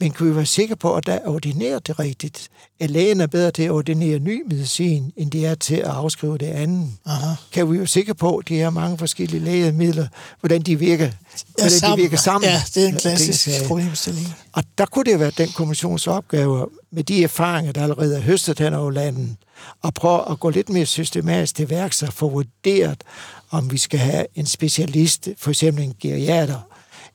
[0.00, 2.48] Men kan vi være sikre på, at der er ordineret det rigtigt?
[2.80, 6.38] At lægen er bedre til at ordinere ny medicin, end de er til at afskrive
[6.38, 6.88] det andet?
[7.06, 7.34] Aha.
[7.52, 10.06] Kan vi være sikre på, at de her mange forskellige lægemidler,
[10.40, 11.10] hvordan de virker,
[11.58, 12.50] hvordan de virker sammen?
[12.50, 14.26] Ja, det er en Ja, klassisk er- problemstilling.
[14.52, 18.58] og der kunne det være den kommissions opgave, med de erfaringer, der allerede er høstet
[18.58, 19.36] hen over landet,
[19.84, 23.04] at prøve at gå lidt mere systematisk til værks og få vurderet,
[23.50, 26.58] om vi skal have en specialist, for eksempel en geriater,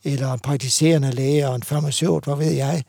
[0.04, 2.84] eller en praktiserende læge og en farmaceut, hvad ved jeg,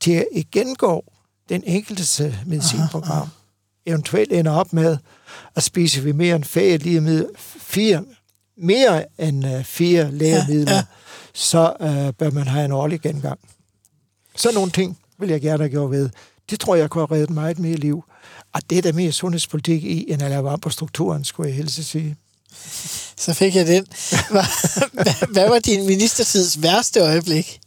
[0.00, 1.04] til at gennemgå
[1.50, 3.28] den enkeltes øh, medicinprogram.
[3.86, 4.96] Eventuelt ender op med,
[5.56, 7.28] at spiser vi mere end fire lægemidler,
[7.60, 8.04] fire,
[8.56, 10.76] mere end øh, fire lægemidler, ja.
[10.76, 10.84] ja,
[11.34, 13.38] så øh, bør man have en årlig gengang.
[14.36, 16.10] Så nogle ting vil jeg gerne have gjort ved.
[16.50, 18.04] Det tror jeg kunne have reddet meget mere liv.
[18.52, 21.56] Og det er der mere sundhedspolitik i, end at lave om på strukturen, skulle jeg
[21.56, 22.16] helst sige.
[23.16, 23.86] Så fik jeg den.
[25.34, 27.60] Hvad var din ministertids værste øjeblik?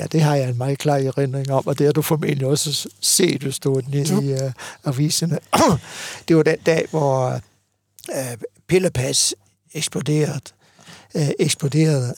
[0.00, 2.88] Ja, det har jeg en meget klar erindring om, og det har du formentlig også
[3.00, 4.52] set, du stod i uh,
[4.84, 5.38] aviserne.
[6.28, 7.40] det var den dag, hvor
[8.08, 9.34] uh, pillepas
[9.74, 10.40] eksploderede.
[11.14, 12.14] Uh, eksploderede.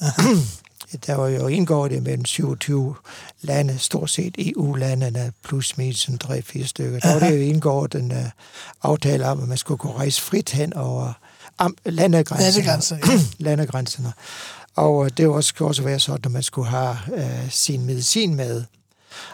[1.07, 2.95] der var jo indgået det mellem 27
[3.41, 7.01] lande, stort set EU-landene, plus minus 3-4 stykker.
[7.01, 8.17] Der var det jo indgået en uh,
[8.83, 11.13] aftale om, at man skulle kunne rejse frit hen over
[11.59, 12.53] am, landegrænserne.
[12.53, 13.21] Landegrænser, ja.
[13.47, 14.13] landegrænserne.
[14.77, 18.35] Og øh, det også, skulle også være sådan, at man skulle have øh, sin medicin
[18.35, 18.65] med.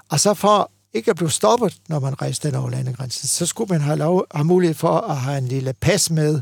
[0.08, 3.68] Og så for ikke at blive stoppet, når man rejste den over landegrænsen, så skulle
[3.68, 6.40] man have, lov, have mulighed for at have en lille pas med,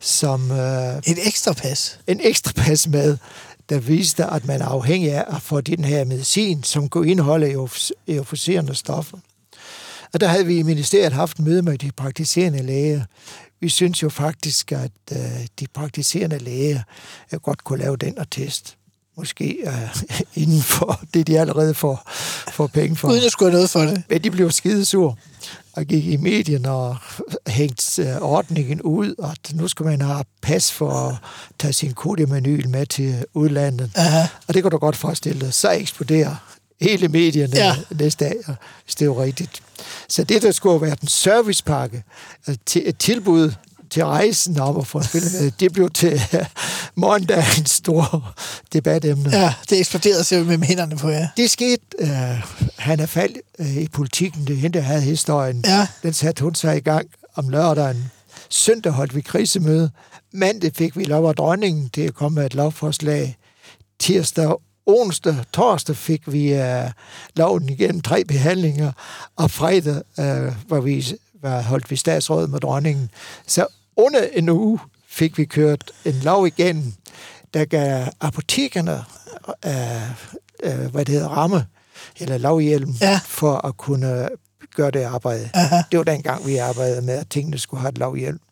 [0.00, 2.00] som øh, Et ekstra pas.
[2.06, 3.16] en ekstra pas med,
[3.68, 7.68] der viste, at man er afhængig af at få den her medicin, som kunne indeholde
[8.08, 9.18] euforiserende stoffer.
[10.12, 13.04] Og der havde vi i ministeriet haft møde med de praktiserende læger.
[13.60, 15.18] Vi synes jo faktisk, at øh,
[15.60, 16.82] de praktiserende læger
[17.32, 18.76] øh, godt kunne lave den attest.
[19.16, 20.02] Måske øh,
[20.42, 22.02] inden for det, de allerede får,
[22.52, 23.08] får penge for.
[23.08, 24.02] Uden at skulle have noget for det.
[24.08, 25.18] Men de blev skidesur
[25.72, 26.96] og gik i medierne og
[27.46, 31.16] hængte øh, ordningen ud, og at nu skal man have pas for at
[31.58, 33.90] tage sin kodimanyl med til udlandet.
[33.94, 34.26] Aha.
[34.48, 35.54] Og det kan du godt forestille dig.
[35.54, 37.76] Så eksploderer hele medierne Ja.
[37.90, 38.34] næste dag,
[38.84, 39.62] hvis det er jo rigtigt.
[40.08, 42.02] Så det, der skulle være den servicepakke,
[42.48, 43.52] øh, til et tilbud
[43.90, 46.20] til rejsen om at få en spiller med, det blev til
[46.94, 48.22] morgendagens store
[48.72, 49.30] debatemne.
[49.30, 51.28] Ja, det eksploderede sig med hænderne på jer.
[51.36, 52.08] Det skete, øh,
[52.78, 55.64] han er faldt øh, i politikken, det hende, der havde historien.
[55.66, 55.86] Ja.
[56.02, 58.10] Den satte hun sig i gang om lørdagen.
[58.48, 59.90] Søndag holdt vi krisemøde.
[60.32, 63.36] Mandag fik vi lov af dronningen til at komme med et lovforslag.
[64.00, 66.90] Tirsdag, onsdag, torsdag fik vi øh,
[67.36, 68.92] loven igennem tre behandlinger.
[69.36, 71.06] Og fredag øh, var vi,
[71.42, 73.10] var, holdt vi statsråd med dronningen.
[73.46, 73.66] Så
[73.96, 76.92] under en uge fik vi kørt en lov igennem,
[77.54, 79.04] der gav apotekerne
[79.66, 80.10] øh,
[80.64, 81.66] øh, hvad det hedder, ramme,
[82.20, 83.20] eller lavhjelm, Ja.
[83.26, 84.28] for at kunne
[84.76, 85.50] gøre det arbejde.
[85.54, 85.82] Aha.
[85.90, 88.42] Det var dengang, vi arbejdede med, at tingene skulle have et lavhjælp.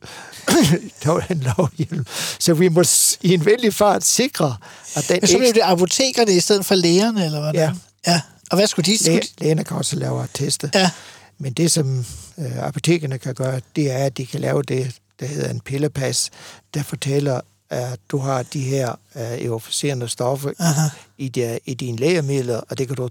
[1.03, 2.09] der var en lavhjælp.
[2.39, 2.85] Så vi må
[3.23, 4.57] i en vældig fart sikre,
[4.95, 7.53] at den Men så blev det apotekerne i stedet for lægerne, eller hvad?
[7.53, 7.73] Ja.
[8.07, 8.21] ja.
[8.51, 8.99] Og hvad skulle de?
[8.99, 9.27] Skulle de?
[9.39, 10.71] lægerne kan også lave teste.
[10.75, 10.91] Ja.
[11.39, 12.05] Men det, som
[12.39, 16.31] øh, apotekerne kan gøre, det er, at de kan lave det, der hedder en pillepas,
[16.75, 17.41] der fortæller,
[17.71, 20.89] at du har de her øh, euforiserende stoffer Aha.
[21.19, 23.09] i, de, i dine lægemidler, og det kan du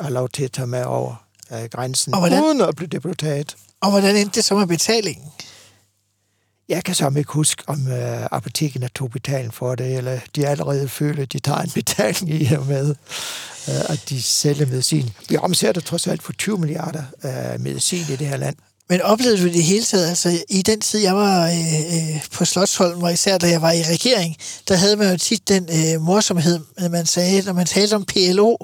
[0.00, 3.56] have lov til at tage med over øh, grænsen, Og hvordan- uden at blive deporteret.
[3.80, 5.24] Og hvordan endte det så med betalingen?
[6.68, 10.88] Jeg kan så ikke huske, om øh, apotekerne tog betaling for det, eller de allerede
[10.88, 12.88] føler, at de tager en betaling i og med,
[13.68, 15.10] øh, at de sælger medicin.
[15.28, 18.56] Vi omsætter trods alt for 20 milliarder øh, medicin i det her land.
[18.88, 20.08] Men oplevede du det hele taget?
[20.08, 23.72] Altså, i den tid, jeg var øh, øh, på Slottsholm, og især da jeg var
[23.72, 24.36] i regering,
[24.68, 28.04] der havde man jo tit den øh, morsomhed, at man sagde, når man talte om
[28.04, 28.56] PLO,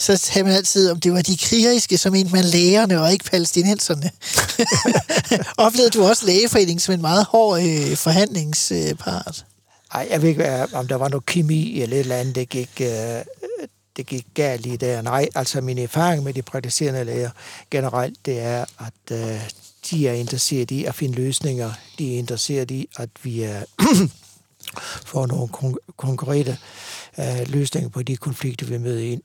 [0.00, 3.24] så sagde man altid, om det var de krigeriske, som mente man lægerne, og ikke
[3.24, 4.10] palæstinenserne.
[5.66, 9.44] Oplevede du også lægeforeningen som en meget hård øh, forhandlingspart?
[9.94, 12.70] Nej, jeg ved ikke, om der var noget kemi eller et eller andet, det gik,
[12.80, 12.88] øh,
[13.96, 15.02] det gik galt i der.
[15.02, 17.30] Nej, altså min erfaring med de praktiserende læger
[17.70, 19.40] generelt, det er, at øh,
[19.90, 21.72] de er interesseret i at finde løsninger.
[21.98, 23.64] De er interesseret i, at vi øh, er
[25.10, 26.58] får nogle kon- konkrete
[27.18, 29.22] øh, løsninger på de konflikter, vi møder ind.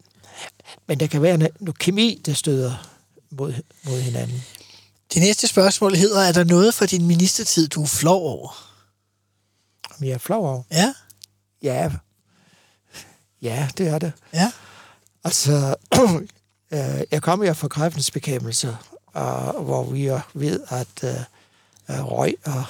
[0.88, 2.98] Men der kan være noget, kemi, der støder
[3.32, 3.54] mod,
[3.86, 4.43] mod hinanden.
[5.13, 8.71] Det næste spørgsmål hedder, er der noget fra din ministertid, du er flov over?
[9.98, 10.63] Om jeg er flov over?
[10.71, 10.93] Ja,
[11.63, 11.91] Ja,
[13.41, 14.13] ja det er det.
[14.34, 14.52] ja.
[15.24, 15.76] Altså,
[16.74, 22.36] øh, jeg kommer jo fra kræftens bekæmpelse, og hvor vi jo ved, at øh, røg
[22.45, 22.63] og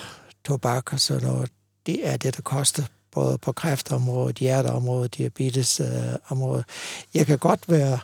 [0.45, 1.51] tobak og sådan noget,
[1.85, 2.83] det er det, der koster
[3.15, 6.65] både på kræftområdet, hjerteområdet, diabetesområdet.
[7.13, 7.99] Jeg kan godt være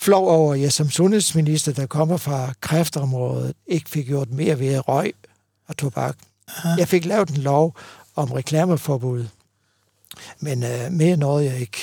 [0.00, 4.88] flov over, at jeg som sundhedsminister, der kommer fra kræftområdet, ikke fik gjort mere ved
[4.88, 5.14] røg
[5.68, 6.16] og tobak.
[6.48, 6.74] Aha.
[6.78, 7.76] Jeg fik lavet en lov
[8.16, 9.26] om reklameforbud,
[10.40, 11.78] men øh, mere nåede jeg ikke.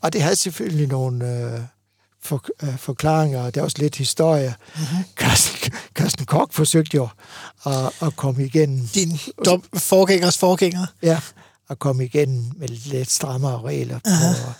[0.00, 1.60] Og det havde selvfølgelig nogle øh,
[2.24, 4.54] for, øh, forklaringer, og det er også lidt historie.
[4.76, 5.04] Mm-hmm.
[5.16, 7.08] Carsten, Carsten Koch forsøgte jo
[7.66, 8.86] at, at komme igennem.
[8.94, 10.86] Din dom, forgængers forgænger.
[11.02, 11.20] Ja,
[11.70, 14.50] at komme igennem med lidt strammere regler på,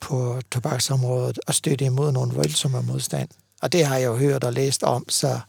[0.00, 3.28] på tobaksområdet og støtte imod nogle voldsomme modstand.
[3.62, 5.40] Og det har jeg jo hørt og læst om, så,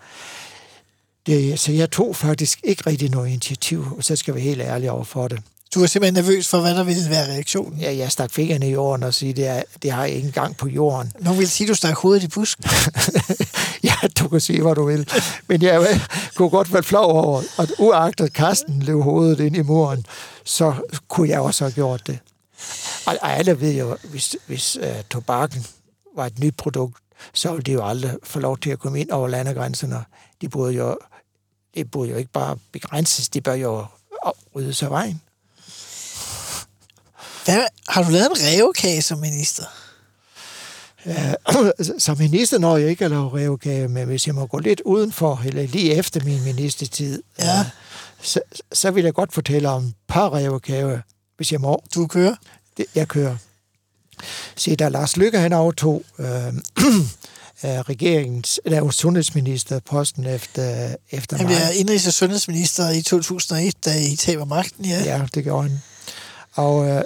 [1.25, 4.91] det, så jeg tog faktisk ikke rigtig noget initiativ, så skal jeg være helt ærlig
[4.91, 5.41] over for det.
[5.73, 7.81] Du er simpelthen nervøs for, hvad der ville være reaktionen.
[7.81, 10.57] Jeg, jeg stak fingrene i jorden og sige, det, er, det har jeg ikke engang
[10.57, 11.11] på jorden.
[11.19, 12.65] Nogen vil sige, du stak hovedet i busken.
[13.83, 15.09] ja, du kan sige, hvad du vil.
[15.47, 16.01] Men jeg
[16.35, 20.05] kunne godt være flov over, at uagtet Karsten løb hovedet ind i muren,
[20.43, 20.73] så
[21.07, 22.19] kunne jeg også have gjort det.
[23.05, 25.65] Og alle ved jo, hvis, hvis uh, tobakken
[26.15, 26.97] var et nyt produkt,
[27.33, 30.03] så ville de jo aldrig få lov til at komme ind over landegrænserne.
[30.41, 30.97] De burde jo,
[31.75, 33.85] det burde jo ikke bare begrænses, de bør jo
[34.55, 35.21] rydde sig vejen.
[37.45, 39.63] Hvad, har du lavet en revkage som minister?
[41.99, 45.41] som minister når jeg ikke at lave revkage, men hvis jeg må gå lidt udenfor,
[45.45, 47.59] eller lige efter min ministertid, Ja.
[47.59, 47.65] øh,
[48.21, 48.39] så,
[48.73, 51.01] så vil jeg godt fortælle om et par revkage,
[51.37, 51.83] hvis jeg må.
[51.95, 52.35] Du kører?
[52.77, 53.35] Det, jeg kører.
[54.55, 56.25] Se, da Lars Lykke han overtog øh,
[57.63, 61.55] øh, regeringens, eller sundhedsministerposten efter, efter Han mig.
[61.55, 65.03] bliver indrigs- og sundhedsminister i 2001, da I taber magten, ja.
[65.03, 65.81] Ja, det gjorde han.
[66.53, 67.03] Og øh,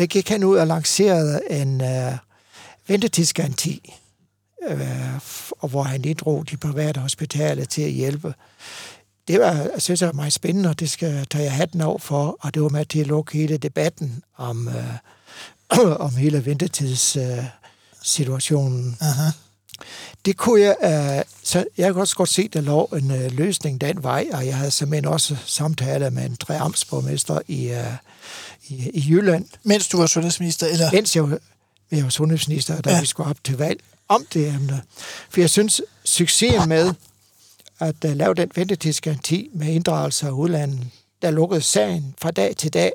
[0.00, 2.12] der gik han ud og lancerede en øh,
[2.88, 3.94] ventetidsgaranti,
[4.68, 5.14] øh,
[5.50, 8.34] og hvor han inddrog de private hospitaler til at hjælpe.
[9.28, 12.00] Det var, jeg synes jeg, var meget spændende, og det skal tage jeg hatten af
[12.00, 14.94] for, og det var med til at lukke hele debatten om, øh,
[16.06, 18.96] om hele ventetidssituationen.
[19.02, 19.08] Øh.
[19.08, 19.30] Aha.
[20.24, 23.80] Det kunne jeg, øh, så jeg kunne også godt se, der lå en øh, løsning
[23.80, 27.94] den vej, og jeg havde simpelthen også samtaler med en tre amtsborgmester i, øh,
[28.70, 30.92] i, i Jylland, Mens du var sundhedsminister, eller?
[30.92, 31.38] mens jeg, var-
[31.90, 33.00] jeg var sundhedsminister, da ja.
[33.00, 34.82] vi skulle op til valg om det emne.
[35.30, 36.94] For jeg synes, succesen med
[37.80, 40.80] at uh, lave den ventetidsgaranti med inddragelse af udlandet,
[41.22, 42.92] der lukkede sagen fra dag til dag,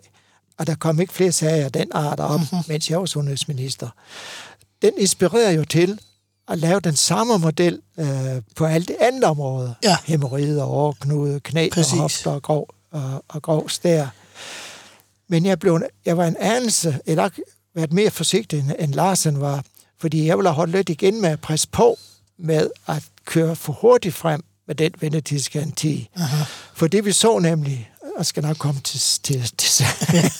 [0.57, 2.59] og der kom ikke flere sager af den art op, mm-hmm.
[2.67, 3.89] mens jeg var sundhedsminister.
[4.81, 5.99] Den inspirerer jo til
[6.47, 8.07] at lave den samme model øh,
[8.55, 9.73] på alle de andre områder.
[9.83, 9.97] Ja.
[10.05, 11.93] Hæmorider, overknude, knæ Præcis.
[11.93, 14.07] og hofter og grov, og, og grov stær.
[15.29, 17.29] Men jeg, blev, jeg var en anelse, eller
[17.75, 19.63] været mere forsigtig, end, end Larsen var,
[19.99, 21.97] fordi jeg ville have holdt lidt igen med at presse på
[22.39, 26.09] med at køre for hurtigt frem med den ventetidsgaranti.
[26.73, 29.85] For det vi så nemlig, og skal nok komme til, til, til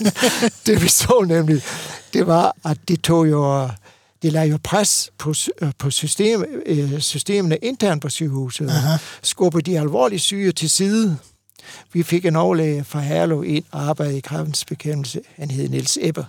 [0.66, 1.62] det vi så nemlig,
[2.14, 3.70] det var, at de tog jo,
[4.22, 5.34] det lagde jo pres på,
[5.80, 8.70] på system, øh, systemene internt på sygehuset.
[8.70, 8.98] Aha.
[9.22, 11.18] Skubbede de alvorligt syge til side.
[11.94, 15.22] Vi fik en overlæge fra Herlev ind og arbejdede i kræftens bekæmpelse.
[15.36, 16.26] Han hed Niels Ebbe.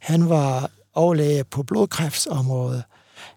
[0.00, 2.82] Han var overlæge på blodkræftsområdet.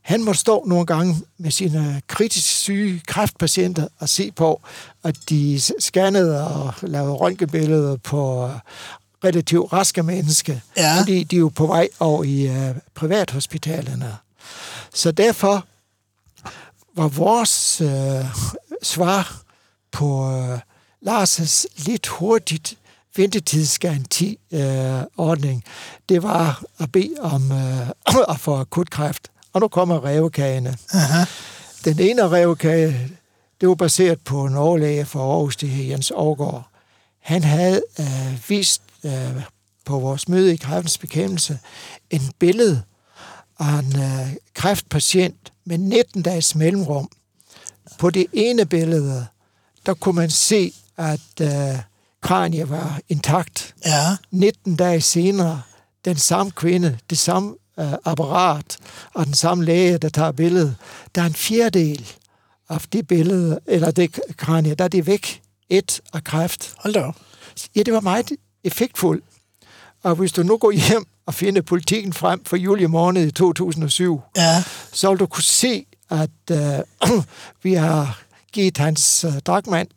[0.02, 4.62] Han måtte stå nogle gange med sine kritisk syge kræftpatienter og se på,
[5.04, 8.50] at de scannede og lavede røntgenbilleder på
[9.24, 11.00] relativt raske mennesker, ja.
[11.00, 14.18] fordi de er jo på vej over i uh, privathospitalerne.
[14.93, 15.66] Så derfor
[16.95, 18.26] var vores uh,
[18.84, 19.41] svar
[19.91, 20.60] på uh,
[21.08, 22.78] Lars' lidt hurtigt
[23.16, 25.62] ventetidsgaranti-ordning, uh,
[26.10, 27.88] det var at bede om uh,
[28.34, 29.32] at få akutkræft.
[29.53, 30.78] Og nu kommer revkagene.
[30.93, 31.26] Aha.
[31.86, 33.12] Den ene revkage,
[33.62, 36.70] det var baseret på en overlæge fra Aarhus, det her Jens Aargaard.
[37.20, 39.41] Han havde uh, vist øh,
[39.86, 41.60] på vores møde i kræftens bekæmpelse
[42.10, 42.84] en billede
[43.60, 47.10] af en øh, kræftpatient med 19 dages mellemrum.
[47.99, 49.28] På det ene billede,
[49.86, 51.80] der kunne man se, at øh,
[52.22, 53.76] kraniet var intakt.
[53.86, 54.18] Ja.
[54.32, 55.62] 19 dage senere,
[56.06, 58.78] den samme kvinde, det samme øh, apparat
[59.14, 60.76] og den samme læge, der tager billedet,
[61.16, 62.14] der er en fjerdedel
[62.70, 65.41] af det billede, eller det kranie, der er det væk.
[65.70, 66.74] Et af kræft.
[66.78, 67.12] Hold da
[67.76, 68.32] Ja, det var meget
[68.64, 69.22] effektfuld.
[70.04, 74.22] Og hvis du nu går hjem og finder politikken frem for juli måned i 2007,
[74.36, 74.64] ja.
[74.93, 77.24] så vil du kunne se, at uh,
[77.64, 78.22] vi har
[78.52, 79.88] givet hans uh, dragmand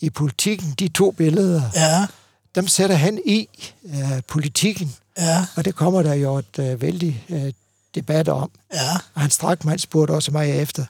[0.00, 1.62] i politikken de to billeder.
[1.74, 2.06] Ja.
[2.54, 3.48] Dem sætter han i
[3.82, 5.46] uh, politikken, ja.
[5.56, 7.48] og det kommer der jo et uh, vældig uh,
[7.94, 8.50] debat om.
[8.74, 8.92] Ja.
[9.14, 10.84] Og hans dragmand spurgte også mig efter,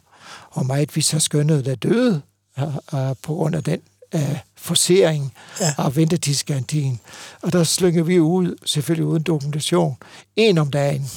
[0.53, 2.22] om meget vi så skønnede, der døde
[2.59, 3.80] uh, uh, på grund af den
[4.14, 5.74] uh, forsering ja.
[5.78, 7.01] af ventetidsgarantien.
[7.43, 9.97] Og der slynger vi ud, selvfølgelig uden dokumentation,
[10.37, 11.11] en om dagen.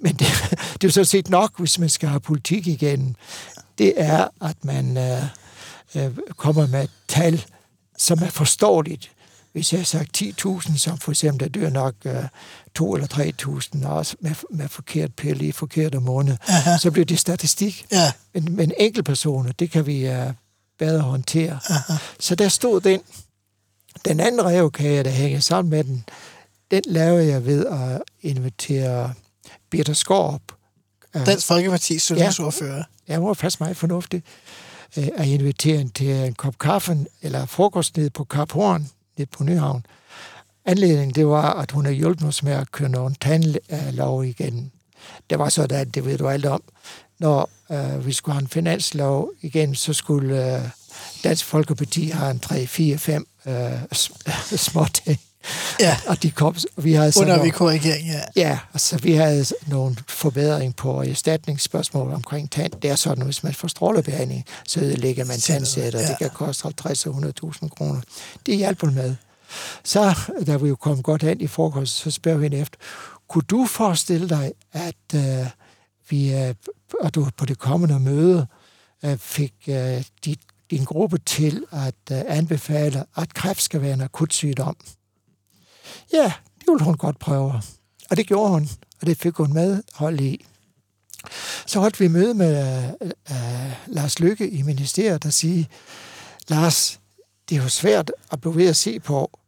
[0.00, 3.16] Men det, det er jo så set nok, hvis man skal have politik igen.
[3.78, 5.22] Det er, at man øh,
[5.94, 7.44] øh, kommer med et tal,
[7.98, 9.10] som er forståeligt.
[9.52, 12.24] Hvis jeg har sagt 10.000, som for eksempel, der dør nok øh,
[12.74, 13.08] 2 eller
[13.82, 16.76] 3.000, også med, med forkert pille i forkerte måned, Aha.
[16.78, 17.86] så bliver det statistik.
[17.92, 18.12] Ja.
[18.34, 20.32] Men, men enkeltpersoner, det kan vi øh,
[20.78, 21.58] bedre håndtere.
[21.68, 21.94] Aha.
[22.20, 23.00] Så der stod den.
[24.04, 26.04] Den anden revkage, der hænger sammen med den,
[26.70, 29.14] den lavede jeg ved at invitere
[29.70, 30.42] Peter Skorp.
[31.14, 32.76] Dansk Folkeparti's sundhedsordfører.
[32.76, 34.24] Ja, jeg var faktisk meget fornuftigt
[34.96, 39.28] øh, at invitere en til en kop kaffe eller frokost nede på Kap Horn, nede
[39.32, 39.86] på Nyhavn.
[40.64, 44.72] Anledningen, det var, at hun havde hjulpet os med at køre nogle tandlov igen.
[45.30, 46.62] Det var sådan, det ved du alt om
[47.18, 50.62] når øh, vi skulle have en finanslov igen, så skulle øh,
[51.24, 53.72] Dansk Folkeparti have en 3, 4, 5 øh,
[54.56, 55.20] små ting.
[55.80, 55.96] Ja.
[56.06, 58.20] Og de kom, vi havde Under VK-regeringen, ja.
[58.36, 62.72] Ja, altså vi havde nogle forbedring på erstatningsspørgsmål omkring tand.
[62.82, 66.08] Det er sådan, hvis man får strålebehandling, så lægger man tandsæt, og ja.
[66.08, 68.00] det kan koste 50 100.000 kroner.
[68.46, 69.14] Det hjælper med.
[69.84, 72.78] Så, da vi jo kom godt hen i frokost, så spørger vi hende efter,
[73.28, 75.46] kunne du forestille dig, at øh,
[76.10, 76.54] vi øh,
[77.00, 78.46] og du på det kommende møde
[79.04, 84.32] øh, fik øh, dit, din gruppe til at anbefale, at kræft skal være en akut
[84.32, 84.76] sygdom.
[86.12, 87.62] Ja, det ville hun godt prøve.
[88.10, 88.68] Og det gjorde hun,
[89.00, 90.44] og det fik hun med hold i.
[91.66, 92.84] Så holdt vi møde med
[93.30, 93.36] uh,
[93.86, 95.68] Lars Lykke i ministeriet og sige,
[96.48, 97.00] Lars,
[97.48, 99.38] det er jo svært at blive ved at se på,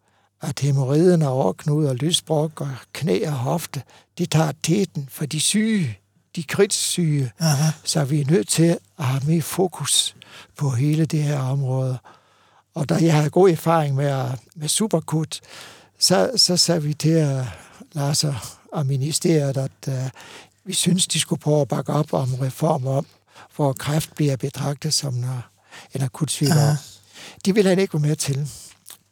[0.43, 3.83] at hemorriderne og overknud og lysbrok og knæ og hofte,
[4.19, 6.01] de tager teten for de syge
[6.37, 7.71] de krigssyge, Aha.
[7.85, 10.17] så vi er nødt til at have mere fokus
[10.57, 11.99] på hele det her område.
[12.75, 15.41] Og da jeg havde god erfaring med, med Superkut,
[16.01, 17.47] så, så sagde vi til uh,
[17.93, 18.25] Lars
[18.73, 20.11] og ministeriet, at uh,
[20.65, 23.07] vi synes, de skulle prøve at bakke op om reformer om,
[23.57, 25.25] hvor kræft bliver betragtet som en,
[25.95, 26.77] en akut sygdom.
[27.45, 28.51] De ville han ikke være med til.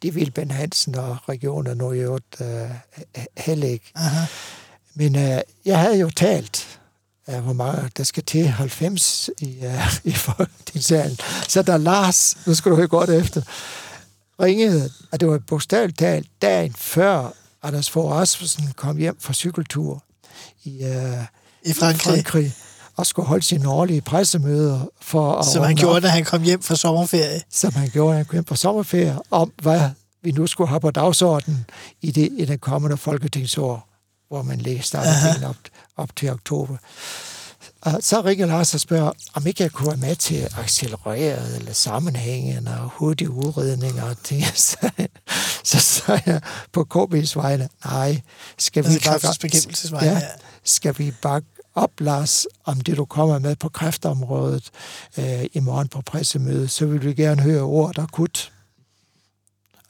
[0.03, 1.35] De ville Ben Hansen og
[1.97, 2.47] i øvrigt uh,
[3.37, 3.93] heller ikke.
[3.95, 4.27] Aha.
[4.95, 6.79] Men uh, jeg havde jo talt
[7.29, 11.19] ja, hvor meget der skal til, 90 i, uh, i folketingssalen.
[11.49, 13.43] Så der Lars, nu skal du høre godt efter,
[14.43, 17.33] ringede, at det var bogstaveligt talt dagen før
[17.63, 20.03] Anders Fogh Rasmussen kom hjem fra cykeltur
[20.65, 21.25] i, uh,
[21.63, 22.13] I Frankrig.
[22.13, 22.55] Frankrig
[22.99, 26.63] og skulle holde sine årlige pressemøder for at Som han gjorde, da han kom hjem
[26.63, 27.43] fra sommerferie.
[27.51, 29.81] Som han gjorde, da han kom hjem fra sommerferie, om hvad
[30.23, 31.67] vi nu skulle have på dagsordenen
[32.03, 33.89] i, det, i den kommende folketingsår,
[34.29, 35.57] hvor man lægger starten op,
[35.97, 36.77] op til oktober.
[37.95, 41.73] Og så ringer Lars og spørger, om ikke jeg kunne være med til accelereret eller
[41.73, 44.45] sammenhængende og hurtige udredninger og ting.
[44.57, 44.91] Så,
[45.65, 46.41] så sagde jeg
[46.73, 48.21] på KB's vegne, nej,
[48.59, 49.39] skal vi altså,
[49.91, 50.23] bakke, ja,
[50.65, 54.71] skal vi bakke op, Lars, om det, du kommer med på kræftområdet
[55.19, 58.53] øh, i morgen på pressemødet, så vil vi gerne høre ordet akut.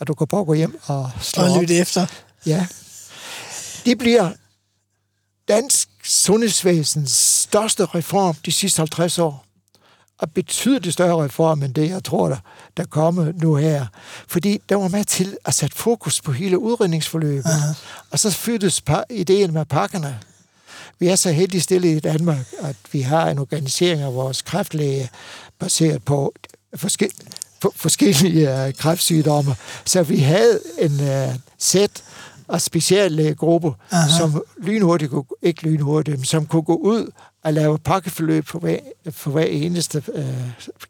[0.01, 2.07] Og du kan bare gå hjem og slå Og lytte efter.
[2.47, 2.67] Ja.
[3.85, 4.33] Det bliver
[5.49, 9.45] dansk sundhedsvæsens største reform de sidste 50 år.
[10.19, 12.37] Og betydeligt større reform end det, jeg tror, der,
[12.77, 13.87] der kommer nu her.
[14.29, 17.45] Fordi der var med til at sætte fokus på hele udredningsforløbet.
[17.45, 17.77] Uh-huh.
[18.11, 20.19] Og så par, ideen med pakkerne.
[20.99, 25.11] Vi er så heldig stille i Danmark, at vi har en organisering af vores kræftlæge
[25.59, 26.35] baseret på
[26.77, 27.11] forskel,
[27.61, 29.57] på forskellige øh, kræftsygdomme.
[29.85, 32.03] Så vi havde en uh, sæt
[32.49, 33.73] af speciallægegrupper,
[34.19, 37.11] som lynhurtigt, kunne, ikke lynhurtigt, men som kunne gå ud
[37.45, 38.79] og lave pakkeforløb for hver,
[39.11, 40.25] for hver eneste øh,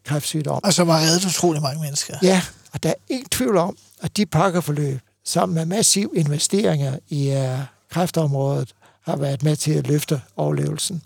[0.05, 0.61] kræftsygdom.
[0.65, 2.15] Og som har reddet utrolig mange mennesker.
[2.23, 2.43] Ja,
[2.73, 7.59] og der er ingen tvivl om, at de pakkeforløb, sammen med massiv investeringer i uh,
[7.91, 11.03] kræftområdet, har været med til at løfte overlevelsen.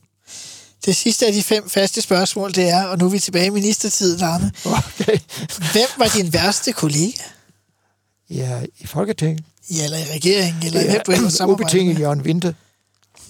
[0.84, 3.50] Det sidste af de fem faste spørgsmål, det er, og nu er vi tilbage i
[3.50, 4.53] ministertiden, Arne.
[4.64, 5.18] Okay.
[5.72, 7.22] Hvem var din værste kollega?
[8.34, 9.44] Ja, i Folketinget.
[9.70, 11.98] Ja, eller i regeringen, eller hvem du ellers Ja, samarbejder ubetinget?
[11.98, 12.52] Jørgen Winter.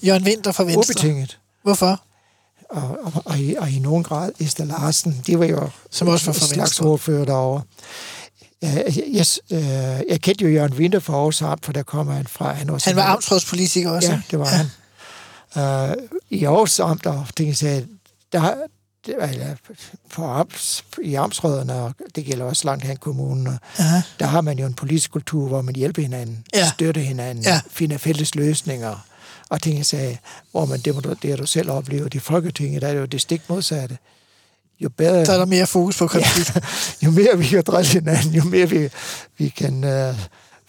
[0.02, 0.78] Jørgen Winter fra Venstre.
[0.94, 1.38] Ubetinget.
[1.62, 2.02] Hvorfor?
[2.70, 5.22] Og, og, og, i, og i nogen grad Esther Larsen.
[5.26, 6.86] De var jo Som også var fra en slags Venstre.
[6.86, 7.62] ordfører derovre.
[8.62, 9.60] Jeg, jeg, øh,
[10.08, 12.52] jeg kendte jo Jørgen Winter for Aarhus Amt, for der kommer han fra.
[12.52, 14.10] Han, Han var amtsrådspolitiker også.
[14.10, 14.66] Ja, det var han.
[15.56, 15.96] Uh,
[16.30, 17.86] I Aarhus Amt, og det sagde,
[18.32, 18.54] der, det,
[19.08, 19.54] eller,
[20.12, 24.00] på amts, i amtsrådene, og det gælder også langt hen i kommunen, Aha.
[24.18, 26.68] der har man jo en politisk kultur, hvor man hjælper hinanden, Ja.
[26.70, 27.60] støtter hinanden, Ja.
[27.70, 29.06] finder fælles løsninger,
[29.48, 30.18] og ting jeg sagde,
[30.50, 33.20] hvor man, det, det har du selv oplevet i Folketinget, der er det jo det
[33.20, 33.98] stik modsatte.
[34.80, 36.52] Jo bedre, Så er der mere fokus på konflikt.
[37.04, 38.88] jo mere vi kan drille hinanden, jo mere vi,
[39.38, 40.16] vi kan øh,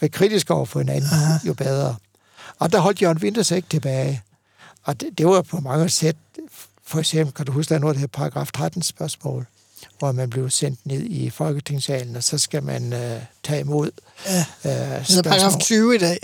[0.01, 1.33] være kritiske over for hinanden, Aha.
[1.47, 1.95] jo bedre.
[2.59, 4.21] Og der holdt Jørgen Winter sig ikke tilbage.
[4.83, 6.15] Og det, det var på mange sæt,
[6.87, 9.45] for eksempel, kan du huske, der er noget det her paragraf 13 spørgsmål,
[9.99, 13.91] hvor man blev sendt ned i Folketingssalen, og så skal man øh, tage imod
[14.25, 14.45] Ja.
[14.65, 14.71] øh,
[15.07, 16.17] Det er paragraf 20 i dag.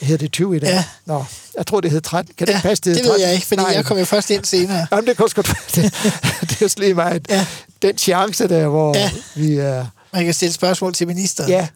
[0.00, 0.68] Hedder det 20 i dag?
[0.68, 0.84] Ja.
[1.06, 1.24] Nå,
[1.56, 2.34] jeg tror, det hed 13.
[2.38, 3.22] Kan det Ja, passe, det hed ved 13?
[3.26, 3.72] jeg ikke, fordi Nej.
[3.74, 4.86] jeg kom jo først ind senere.
[4.92, 5.84] Jamen, det godt være.
[5.84, 5.94] Det,
[6.50, 7.26] det er slet meget.
[7.30, 7.46] Ja.
[7.82, 9.10] Den chance der, hvor Ja.
[9.34, 9.50] vi...
[9.60, 11.50] Øh, Man kan stille spørgsmål til ministeren.
[11.50, 11.68] Ja,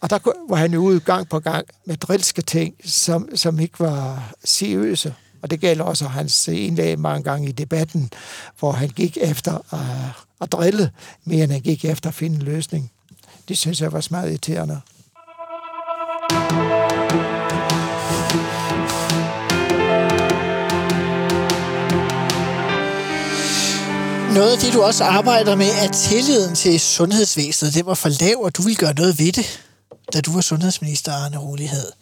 [0.00, 3.60] og der kunne- var han jo ude gang på gang med drilske ting, som, som
[3.60, 5.14] ikke var seriøse.
[5.44, 8.10] Og det gælder også hans indlæg mange gange i debatten,
[8.58, 9.80] hvor han gik efter at,
[10.40, 10.90] at drille,
[11.24, 12.90] mere end han gik efter at finde en løsning.
[13.48, 14.80] Det synes jeg var meget irriterende.
[24.34, 27.74] Noget af det, du også arbejder med, er tilliden til sundhedsvæsenet.
[27.74, 29.60] Det var for lav, og du ville gøre noget ved det,
[30.12, 31.92] da du var sundhedsminister, Arne Rolighed.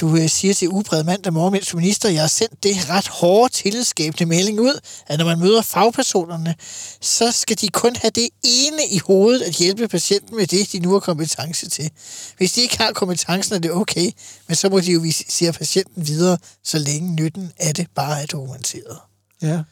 [0.00, 3.52] Du øh, siger til ubredet mandag morgen, mens minister, jeg har sendt det ret hårde
[3.52, 6.54] tillidsskabende melding ud, at når man møder fagpersonerne,
[7.00, 10.78] så skal de kun have det ene i hovedet at hjælpe patienten med det, de
[10.78, 11.90] nu har kompetence til.
[12.36, 14.10] Hvis de ikke har kompetencen, er det okay,
[14.46, 18.26] men så må de jo visere patienten videre, så længe nytten af det bare er
[18.26, 18.98] dokumenteret.
[19.42, 19.62] Ja.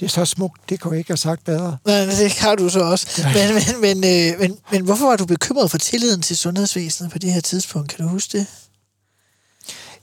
[0.00, 1.78] Det er så smukt, det kunne jeg ikke have sagt bedre.
[1.84, 3.22] Nej, det har du så også.
[3.34, 7.18] Men, men, men, øh, men, men hvorfor var du bekymret for tilliden til sundhedsvæsenet på
[7.18, 7.90] det her tidspunkt?
[7.90, 8.46] Kan du huske det?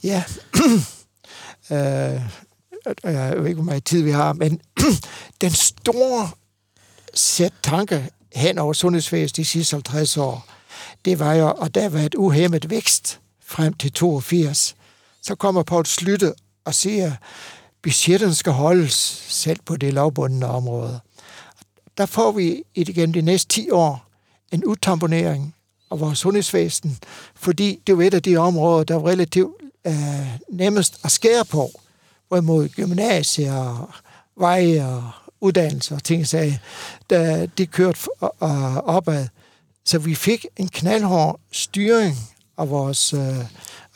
[0.04, 0.24] Ja.
[1.72, 2.22] øh,
[3.04, 4.62] jeg ved ikke, hvor meget tid vi har, men
[5.42, 6.30] den store
[7.14, 10.48] sæt tanke hen over sundhedsvæsenet de sidste 50 år,
[11.06, 14.76] det var jo, at der har været uhemmet vækst frem til 82.
[15.22, 16.34] Så kommer Poul Slytte
[16.66, 17.12] og siger,
[17.88, 21.00] budgetterne skal holdes selv på det lavbundne område.
[21.98, 24.08] Der får vi igen de næste 10 år
[24.52, 25.56] en udtamponering
[25.92, 26.98] af vores sundhedsvæsen,
[27.36, 29.56] fordi det er jo et af de områder, der er relativt
[29.88, 29.94] øh,
[30.50, 31.70] nemmest at skære på,
[32.28, 33.90] hvorimod gymnasier, og
[34.38, 35.12] veje og
[35.42, 36.60] uddannelser og ting, sagde,
[37.10, 38.00] der, de kørte
[38.44, 39.28] øh, opad.
[39.86, 42.18] Så vi fik en knaldhård styring
[42.58, 43.46] af vores øh,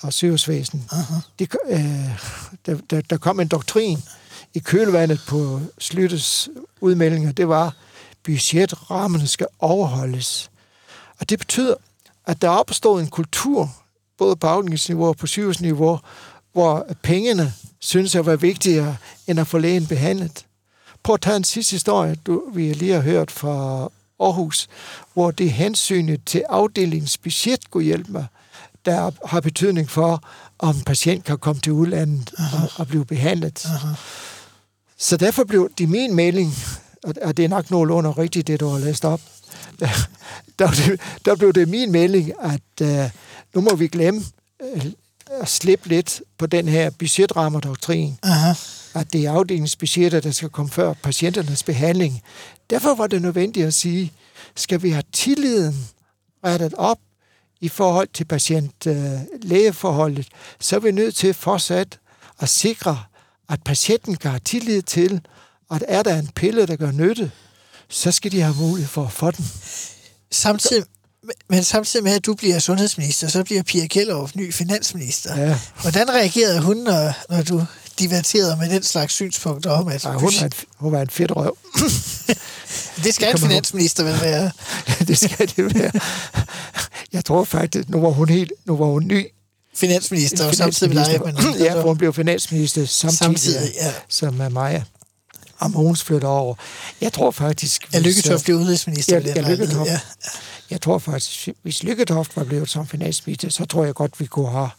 [0.04, 0.89] af sygehusvæsen.
[1.39, 1.80] De, øh,
[2.66, 3.97] der, der, der kom en doktrin
[4.54, 6.49] i kølvandet på Slyttes
[6.82, 7.32] udmeldinger.
[7.32, 7.76] Det var,
[8.24, 10.52] budgetrammerne skal overholdes.
[11.20, 11.74] Og det betyder,
[12.26, 13.76] at der er opstået en kultur,
[14.18, 15.99] både på afdelingsniveau og på sygehusniveau,
[16.54, 18.97] hvor pengene synes at være vigtigere
[19.28, 20.45] end at få lægen behandlet.
[21.04, 23.89] Prøv at tage en sidste historie, du, vi lige har hørt fra
[24.20, 24.68] Aarhus,
[25.14, 28.26] hvor det hensynet til afdelingens budget kunne hjælpe mig,
[28.86, 30.23] der har betydning for,
[30.59, 33.65] om en patient kan komme til udlandet og, og blive behandlet.
[33.65, 33.93] Aha.
[34.97, 36.53] Så derfor blev det min melding,
[37.03, 39.21] og det er nok nogenlunde rigtigt, det du har læst op,
[39.79, 39.89] der,
[40.59, 43.09] der, der blev det min melding, at uh,
[43.53, 44.21] nu må vi glemme
[44.59, 44.86] uh,
[45.41, 48.17] at slippe lidt på den her budgetrammerdoktrin.
[48.23, 48.53] Aha.
[48.93, 52.21] at det er afdelingsbudgetter, der skal komme før patienternes behandling.
[52.69, 54.11] Derfor var det nødvendigt at sige,
[54.55, 55.88] skal vi have tilliden
[56.45, 56.97] rettet op
[57.62, 60.28] i forhold til patient-lægeforholdet,
[60.59, 61.99] så er vi nødt til fortsat
[62.39, 63.03] at sikre,
[63.49, 65.22] at patienten kan have tillid til,
[65.72, 67.32] at er der en pille, der gør nytte,
[67.89, 69.45] så skal de have mulighed for at få den.
[70.32, 70.84] Samtidig,
[71.49, 75.41] men samtidig med, at du bliver sundhedsminister, så bliver Pia Kjellof ny finansminister.
[75.41, 75.59] Ja.
[75.82, 77.66] Hvordan reagerede hun, når, når du
[78.02, 81.32] diverterede med den slags synspunkter om, at Ej, hun, var en, hun var en fedt
[81.36, 81.58] røv.
[83.04, 84.52] det skal en kommer hun- finansminister vel være?
[85.08, 85.91] det skal det være.
[87.14, 89.28] Jeg tror faktisk, nu var hun helt, nu var hun ny
[89.76, 91.22] Finansminister, og samtidig med dig.
[91.26, 93.93] Men, ja, for hun blev finansminister samtidig, Samtidig, ja.
[94.10, 94.84] som med mig.
[95.60, 96.56] Og Mogens flytter over.
[97.02, 97.88] Jeg tror faktisk...
[97.93, 99.20] Ja, hvis, Lykketoft blev udenrigsminister.
[99.20, 99.89] Ja, ja, Lykketoft.
[99.89, 99.99] ja.
[100.70, 104.49] Jeg tror faktisk, hvis Lykketoft var blevet som finansminister, så tror jeg godt, vi kunne
[104.52, 104.70] have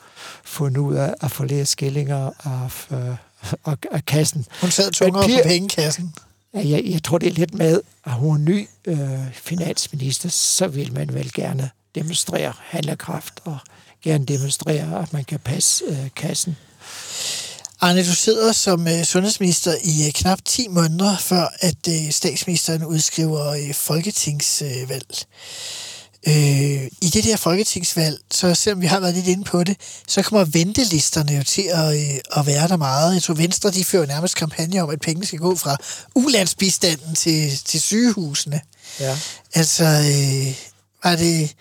[0.45, 3.17] fundet ud af at få flere skillinger af, øh,
[3.65, 4.47] af, af kassen.
[4.61, 6.15] Hun sad tungere Pia- på pengekassen.
[6.55, 10.67] Ja, jeg, jeg tror, det er lidt med, at hun er ny øh, finansminister, så
[10.67, 13.59] vil man vel gerne demonstrere handlekraft og
[14.05, 16.57] gerne demonstrere, at man kan passe øh, kassen.
[17.81, 22.85] Arne, du sidder som øh, sundhedsminister i øh, knap 10 måneder, før at øh, statsministeren
[22.85, 25.07] udskriver øh, folketingsvalg.
[25.11, 25.25] Øh,
[26.27, 29.77] I det der folketingsvalg, så selvom vi har været lidt inde på det,
[30.09, 33.15] så kommer ventelisterne jo til at, øh, at være der meget.
[33.15, 35.77] Jeg tror, Venstre de fører nærmest kampagne om, at pengene skal gå fra
[36.15, 38.61] ulandsbistanden til, til sygehusene.
[39.01, 39.19] Ja.
[39.55, 40.55] Altså, øh,
[41.05, 41.55] var det...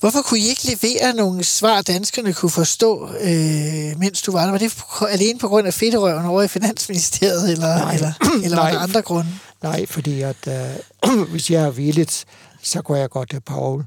[0.00, 4.50] Hvorfor kunne I ikke levere nogle svar, danskerne kunne forstå, øh, mens du var der?
[4.50, 4.72] Var det
[5.08, 7.94] alene på grund af fedterøven over i Finansministeriet, eller, Nej.
[7.94, 8.12] eller,
[8.44, 8.72] eller var Nej.
[8.72, 9.30] der andre grunde?
[9.62, 12.24] Nej, fordi at, øh, hvis jeg er villigt,
[12.62, 13.84] så går jeg godt til Paul,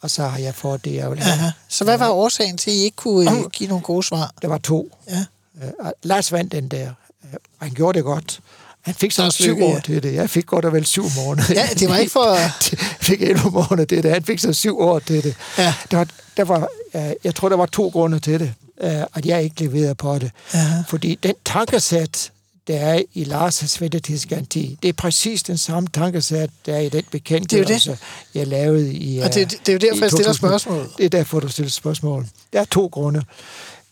[0.00, 1.32] og så har jeg fået det, jeg vil have.
[1.32, 1.50] Aha.
[1.68, 4.32] Så hvad var årsagen til, at I ikke kunne øh, give nogle gode svar?
[4.42, 4.96] Der var to.
[5.08, 5.24] Ja.
[5.62, 5.70] Øh,
[6.02, 6.88] Lars vandt den der.
[7.24, 8.40] Øh, Han gjorde det godt.
[8.80, 9.80] Han fik så Lars syv år ja.
[9.80, 10.14] til det.
[10.14, 11.54] Jeg fik godt og vel syv måneder.
[11.54, 12.36] Ja, det var ikke for...
[13.08, 14.10] Fik 11 måneder til det.
[14.10, 15.36] Han fik så syv år til det.
[15.58, 15.74] Ja.
[15.90, 19.26] Der var, der var, øh, jeg tror, der var to grunde til det, øh, at
[19.26, 20.30] jeg ikke leverede på det.
[20.52, 20.82] Aha.
[20.88, 22.30] Fordi den tankesæt,
[22.66, 27.04] der er i Lars' ventetidsgaranti, det er præcis den samme tankesæt, der er i den
[27.10, 27.98] bekendtgørelse,
[28.34, 30.34] jeg lavede i Og det- det er jo derfor, jeg stiller 2000.
[30.34, 30.90] spørgsmålet.
[30.98, 32.26] Det er derfor, du stiller spørgsmål.
[32.52, 33.22] Der er to grunde.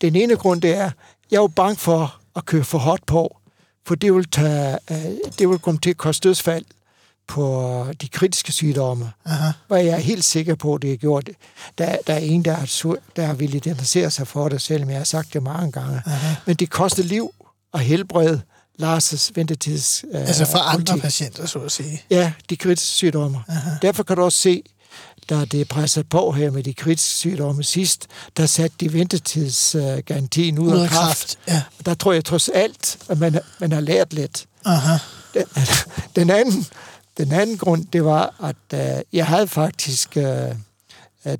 [0.00, 0.90] Den ene grund, det er,
[1.30, 3.36] jeg er jo bange for at køre for hårdt på,
[3.86, 4.96] for det vil, tage, øh,
[5.38, 6.64] det vil komme til at koste dødsfald
[7.28, 9.12] på de kritiske sygdomme.
[9.26, 9.50] Aha.
[9.66, 11.30] Hvor jeg er helt sikker på, at det er gjort.
[11.78, 14.98] Der, der er en, der har, sur- der ville interessere sig for det, selvom jeg
[14.98, 16.02] har sagt det mange gange.
[16.06, 16.34] Aha.
[16.46, 17.34] Men det koster liv
[17.72, 18.38] og helbred
[18.82, 20.04] Lars' ventetids...
[20.14, 21.02] Øh, Altså for andre politik.
[21.02, 22.02] patienter, så at sige.
[22.10, 23.38] Ja, de kritiske sygdomme.
[23.48, 23.70] Aha.
[23.82, 24.62] Derfor kan du også se,
[25.30, 28.06] da det presser på her med de kritiske sygdomme sidst,
[28.36, 30.98] der satte de ventetidsgarantien ud, af af kraft.
[31.08, 31.62] kraft, ja.
[31.86, 34.46] Der tror jeg trods alt, at man, man har lært lidt.
[34.64, 34.96] Aha.
[35.34, 35.44] Den,
[36.16, 36.66] den, anden,
[37.18, 40.24] den anden grund, det var, at øh, jeg havde faktisk øh,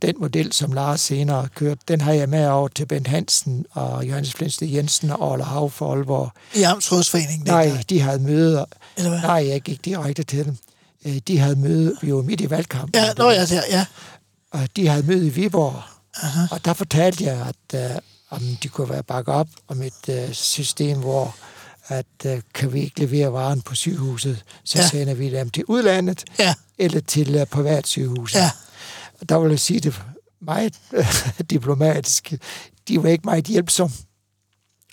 [0.03, 3.67] den model, som Lars senere har kørt, den har jeg med over til Bent Hansen
[3.71, 6.31] og Johannes Flensted Jensen og Ola Hav for Aalborg.
[6.55, 7.47] I Amtsrådsforeningen?
[7.47, 8.65] Nej, de havde møder.
[8.97, 9.21] Eller hvad?
[9.21, 10.57] Nej, jeg gik direkte til dem.
[11.07, 13.03] Øh, De havde møde, vi var midt i valgkampen.
[13.03, 13.87] Ja, nå ja, ja.
[14.51, 15.83] Og de havde møde i Viborg.
[16.23, 16.41] Aha.
[16.51, 17.97] Og der fortalte jeg, at øh,
[18.31, 21.37] om de kunne være bakket op om et øh, system, hvor
[21.89, 24.89] at øh, kan vi ikke levere varen på sygehuset, så Ja.
[24.89, 26.55] sender vi dem til udlandet Ja.
[26.79, 28.39] eller til øh, privatsygehuset.
[28.39, 28.51] Ja.
[29.29, 30.03] Der vil jeg sige det
[30.41, 30.75] meget
[31.51, 32.33] diplomatisk.
[32.89, 33.95] De var ikke meget hjælpsomme.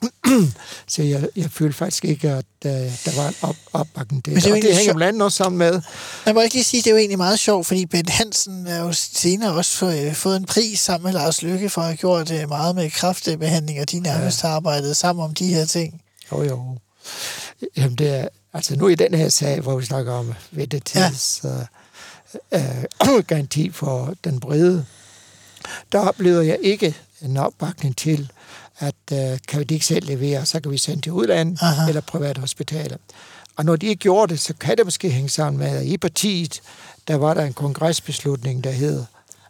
[0.88, 4.43] så jeg, jeg følte faktisk ikke, at øh, der var en op, opbakning til Men
[4.43, 5.82] det Og det hænger blandt andet også sammen med,
[6.25, 8.80] Jeg må ikke lige sige, det er jo egentlig meget sjovt, fordi Bent Hansen er
[8.80, 11.97] jo senere også fået, øh, fået en pris sammen med Lars Lykke for at have
[11.97, 16.01] gjort øh, meget med kræftbehandling, og de nærmest har arbejdet sammen om de her ting.
[16.32, 16.77] Jo, jo.
[17.77, 21.49] Jamen, det er, altså nu i den her sag, hvor vi snakker om ventetids ja.
[22.51, 24.86] Øh, garanti for den brede,
[25.91, 28.32] der oplever jeg ikke en opbakning til,
[28.80, 31.88] at øh, kan de ikke selv levere, så kan vi sende til udlandet Aha.
[31.88, 32.97] eller private hospitaler.
[33.55, 35.97] Og når de ikke gjorde det, så kan det måske hænge sammen med, at i
[35.97, 36.61] partiet,
[37.07, 39.03] der var der en kongresbeslutning, der hed,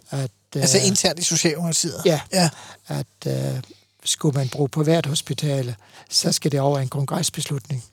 [0.10, 0.32] at...
[0.56, 2.02] Øh, Altså internt i Socialdemokratiet.
[2.06, 2.50] Ja, Ja.
[2.88, 3.62] at øh,
[4.06, 5.74] skulle man bruge privathospitaler,
[6.10, 7.84] så skal det over en kongresbeslutning.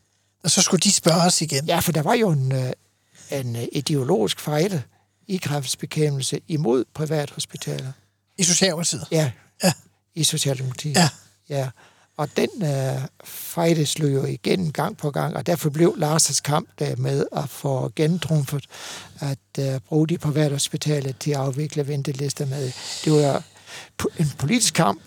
[0.44, 1.64] Og så skulle de spørge os igen.
[1.66, 2.72] Ja, for der var jo en, øh,
[3.30, 4.82] en øh, ideologisk fejde
[5.26, 7.92] i kræftbekæmpelse imod privathospitaler.
[8.38, 9.06] I Socialdemokratiet.
[9.10, 9.30] Ja,
[9.64, 9.72] Ja.
[10.14, 10.96] i Socialdemokratiet.
[10.96, 11.08] Ja.
[11.48, 11.68] ja.
[12.16, 16.68] Og den øh, fejde slog jo igen gang på gang, og derfor blev Lars' kamp
[16.78, 18.64] der med at få gentrumfet
[19.20, 22.72] at øh, bruge de private hospitaler til at afvikle ventelister med.
[23.04, 23.42] Det var
[24.18, 25.00] en politisk kamp,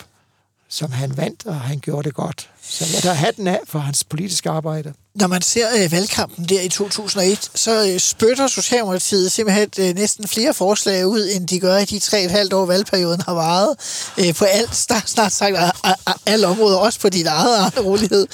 [0.68, 2.50] som han vandt, og han gjorde det godt.
[2.68, 4.92] Så jeg der hatten af for hans politiske arbejde.
[5.14, 10.28] Når man ser øh, valgkampen der i 2001, så øh, spytter Socialdemokratiet simpelthen øh, næsten
[10.28, 13.34] flere forslag ud, end de gør i de tre og et halvt år, valgperioden har
[13.34, 13.76] varet.
[14.18, 17.56] Øh, på alt, der snart sagt, a- a- a- alle områder, også på dit eget
[17.56, 18.26] Arne rolighed.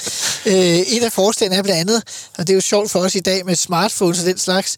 [0.47, 2.03] Øh, et af forslagene er blandt andet,
[2.39, 4.77] og det er jo sjovt for os i dag med smartphones og den slags,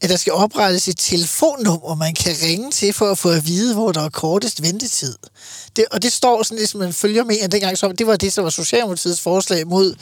[0.00, 3.74] at der skal oprettes et telefonnummer, man kan ringe til for at få at vide,
[3.74, 5.14] hvor der er kortest ventetid.
[5.76, 8.32] Det, og det står sådan hvis man følger med, at dengang så, det var det,
[8.32, 9.94] som var Socialdemokratiets forslag mod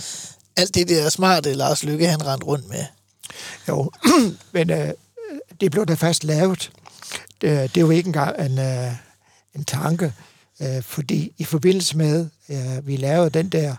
[0.57, 2.85] alt det der smarte Lars Lykke, han rendte rundt med.
[3.69, 3.91] Jo,
[4.53, 4.91] men øh,
[5.61, 6.71] det blev da fast lavet.
[7.41, 8.93] Det, det er jo ikke engang en, øh,
[9.55, 10.13] en tanke,
[10.63, 13.77] øh, fordi i forbindelse med, øh, vi lavede den der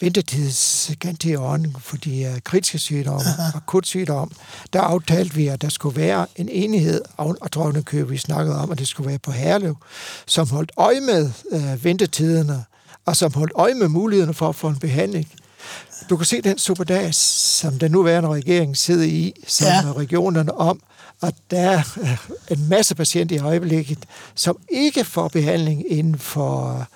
[0.00, 4.32] ventetidsgaranti ordning for de øh, kritiske sygdomme, akut sygdom,
[4.72, 8.70] der aftalte vi, at der skulle være en enighed, og og køb, vi snakkede om,
[8.70, 9.76] at det skulle være på Herlev,
[10.26, 12.64] som holdt øje med øh, ventetiderne,
[13.08, 15.28] og som holdt øje med mulighederne for at få en behandling.
[16.10, 17.16] Du kan se den superdags,
[17.60, 19.98] som den nuværende regering sidder i, sammen Ja.
[19.98, 20.80] regionerne om,
[21.22, 22.18] at der er øh,
[22.58, 23.98] en masse patienter i øjeblikket,
[24.34, 26.86] som ikke får behandling inden for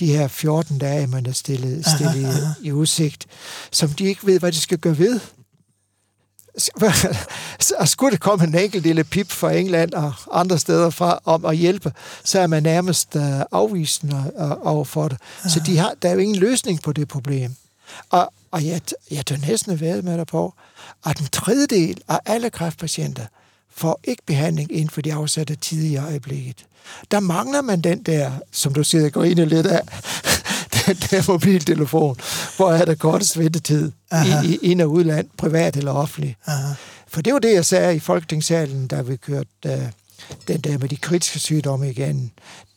[0.00, 3.26] de her 14 dage, man er stillet, stillet aha, i udsigt,
[3.70, 5.20] som de ikke ved, hvad de skal gøre ved.
[7.80, 11.44] Og skulle det komme en enkelt lille pip fra England og andre steder fra om
[11.44, 11.92] at hjælpe,
[12.24, 15.18] så er man nærmest øh, afvisende øh, over for det.
[15.48, 17.54] Så de har, der er jo ingen løsning på det problem.
[18.10, 18.80] Og, og jeg,
[19.10, 20.54] jeg tør næsten være med dig på,
[21.06, 23.26] at en tredjedel af alle kræftpatienter
[23.76, 26.66] får ikke behandling inden for de afsatte tid i øjeblikket.
[27.10, 29.80] Der mangler man den der, som du siger, går ind lidt af,
[30.86, 32.16] den der mobiltelefon,
[32.56, 33.92] hvor er der kortest ventetid
[34.44, 36.36] i, i ind- og udland, privat eller offentlig.
[36.46, 36.74] Aha.
[37.08, 39.72] For det var det, jeg sagde i Folketingssalen, da vi kørte uh,
[40.48, 42.32] den der med de kritiske sygdomme igen.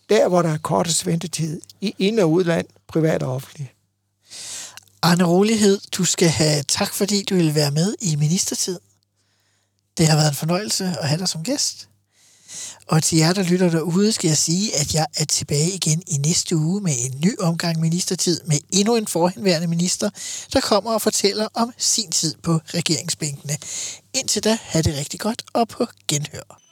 [0.10, 3.74] Der, hvor der er kortest ventetid i ind- og udland, privat og offentlig.
[5.02, 8.80] Arne Rolighed, du skal have tak, fordi du ville være med i ministertid.
[9.98, 11.88] Det har været en fornøjelse at have dig som gæst.
[12.88, 16.18] Og til jer, der lytter derude, skal jeg sige, at jeg er tilbage igen i
[16.18, 20.10] næste uge med en ny omgang ministertid med endnu en forhenværende minister,
[20.54, 23.54] der kommer og fortæller om sin tid på regeringsbænkene.
[24.14, 26.63] Indtil da, have det rigtig godt og på genhør.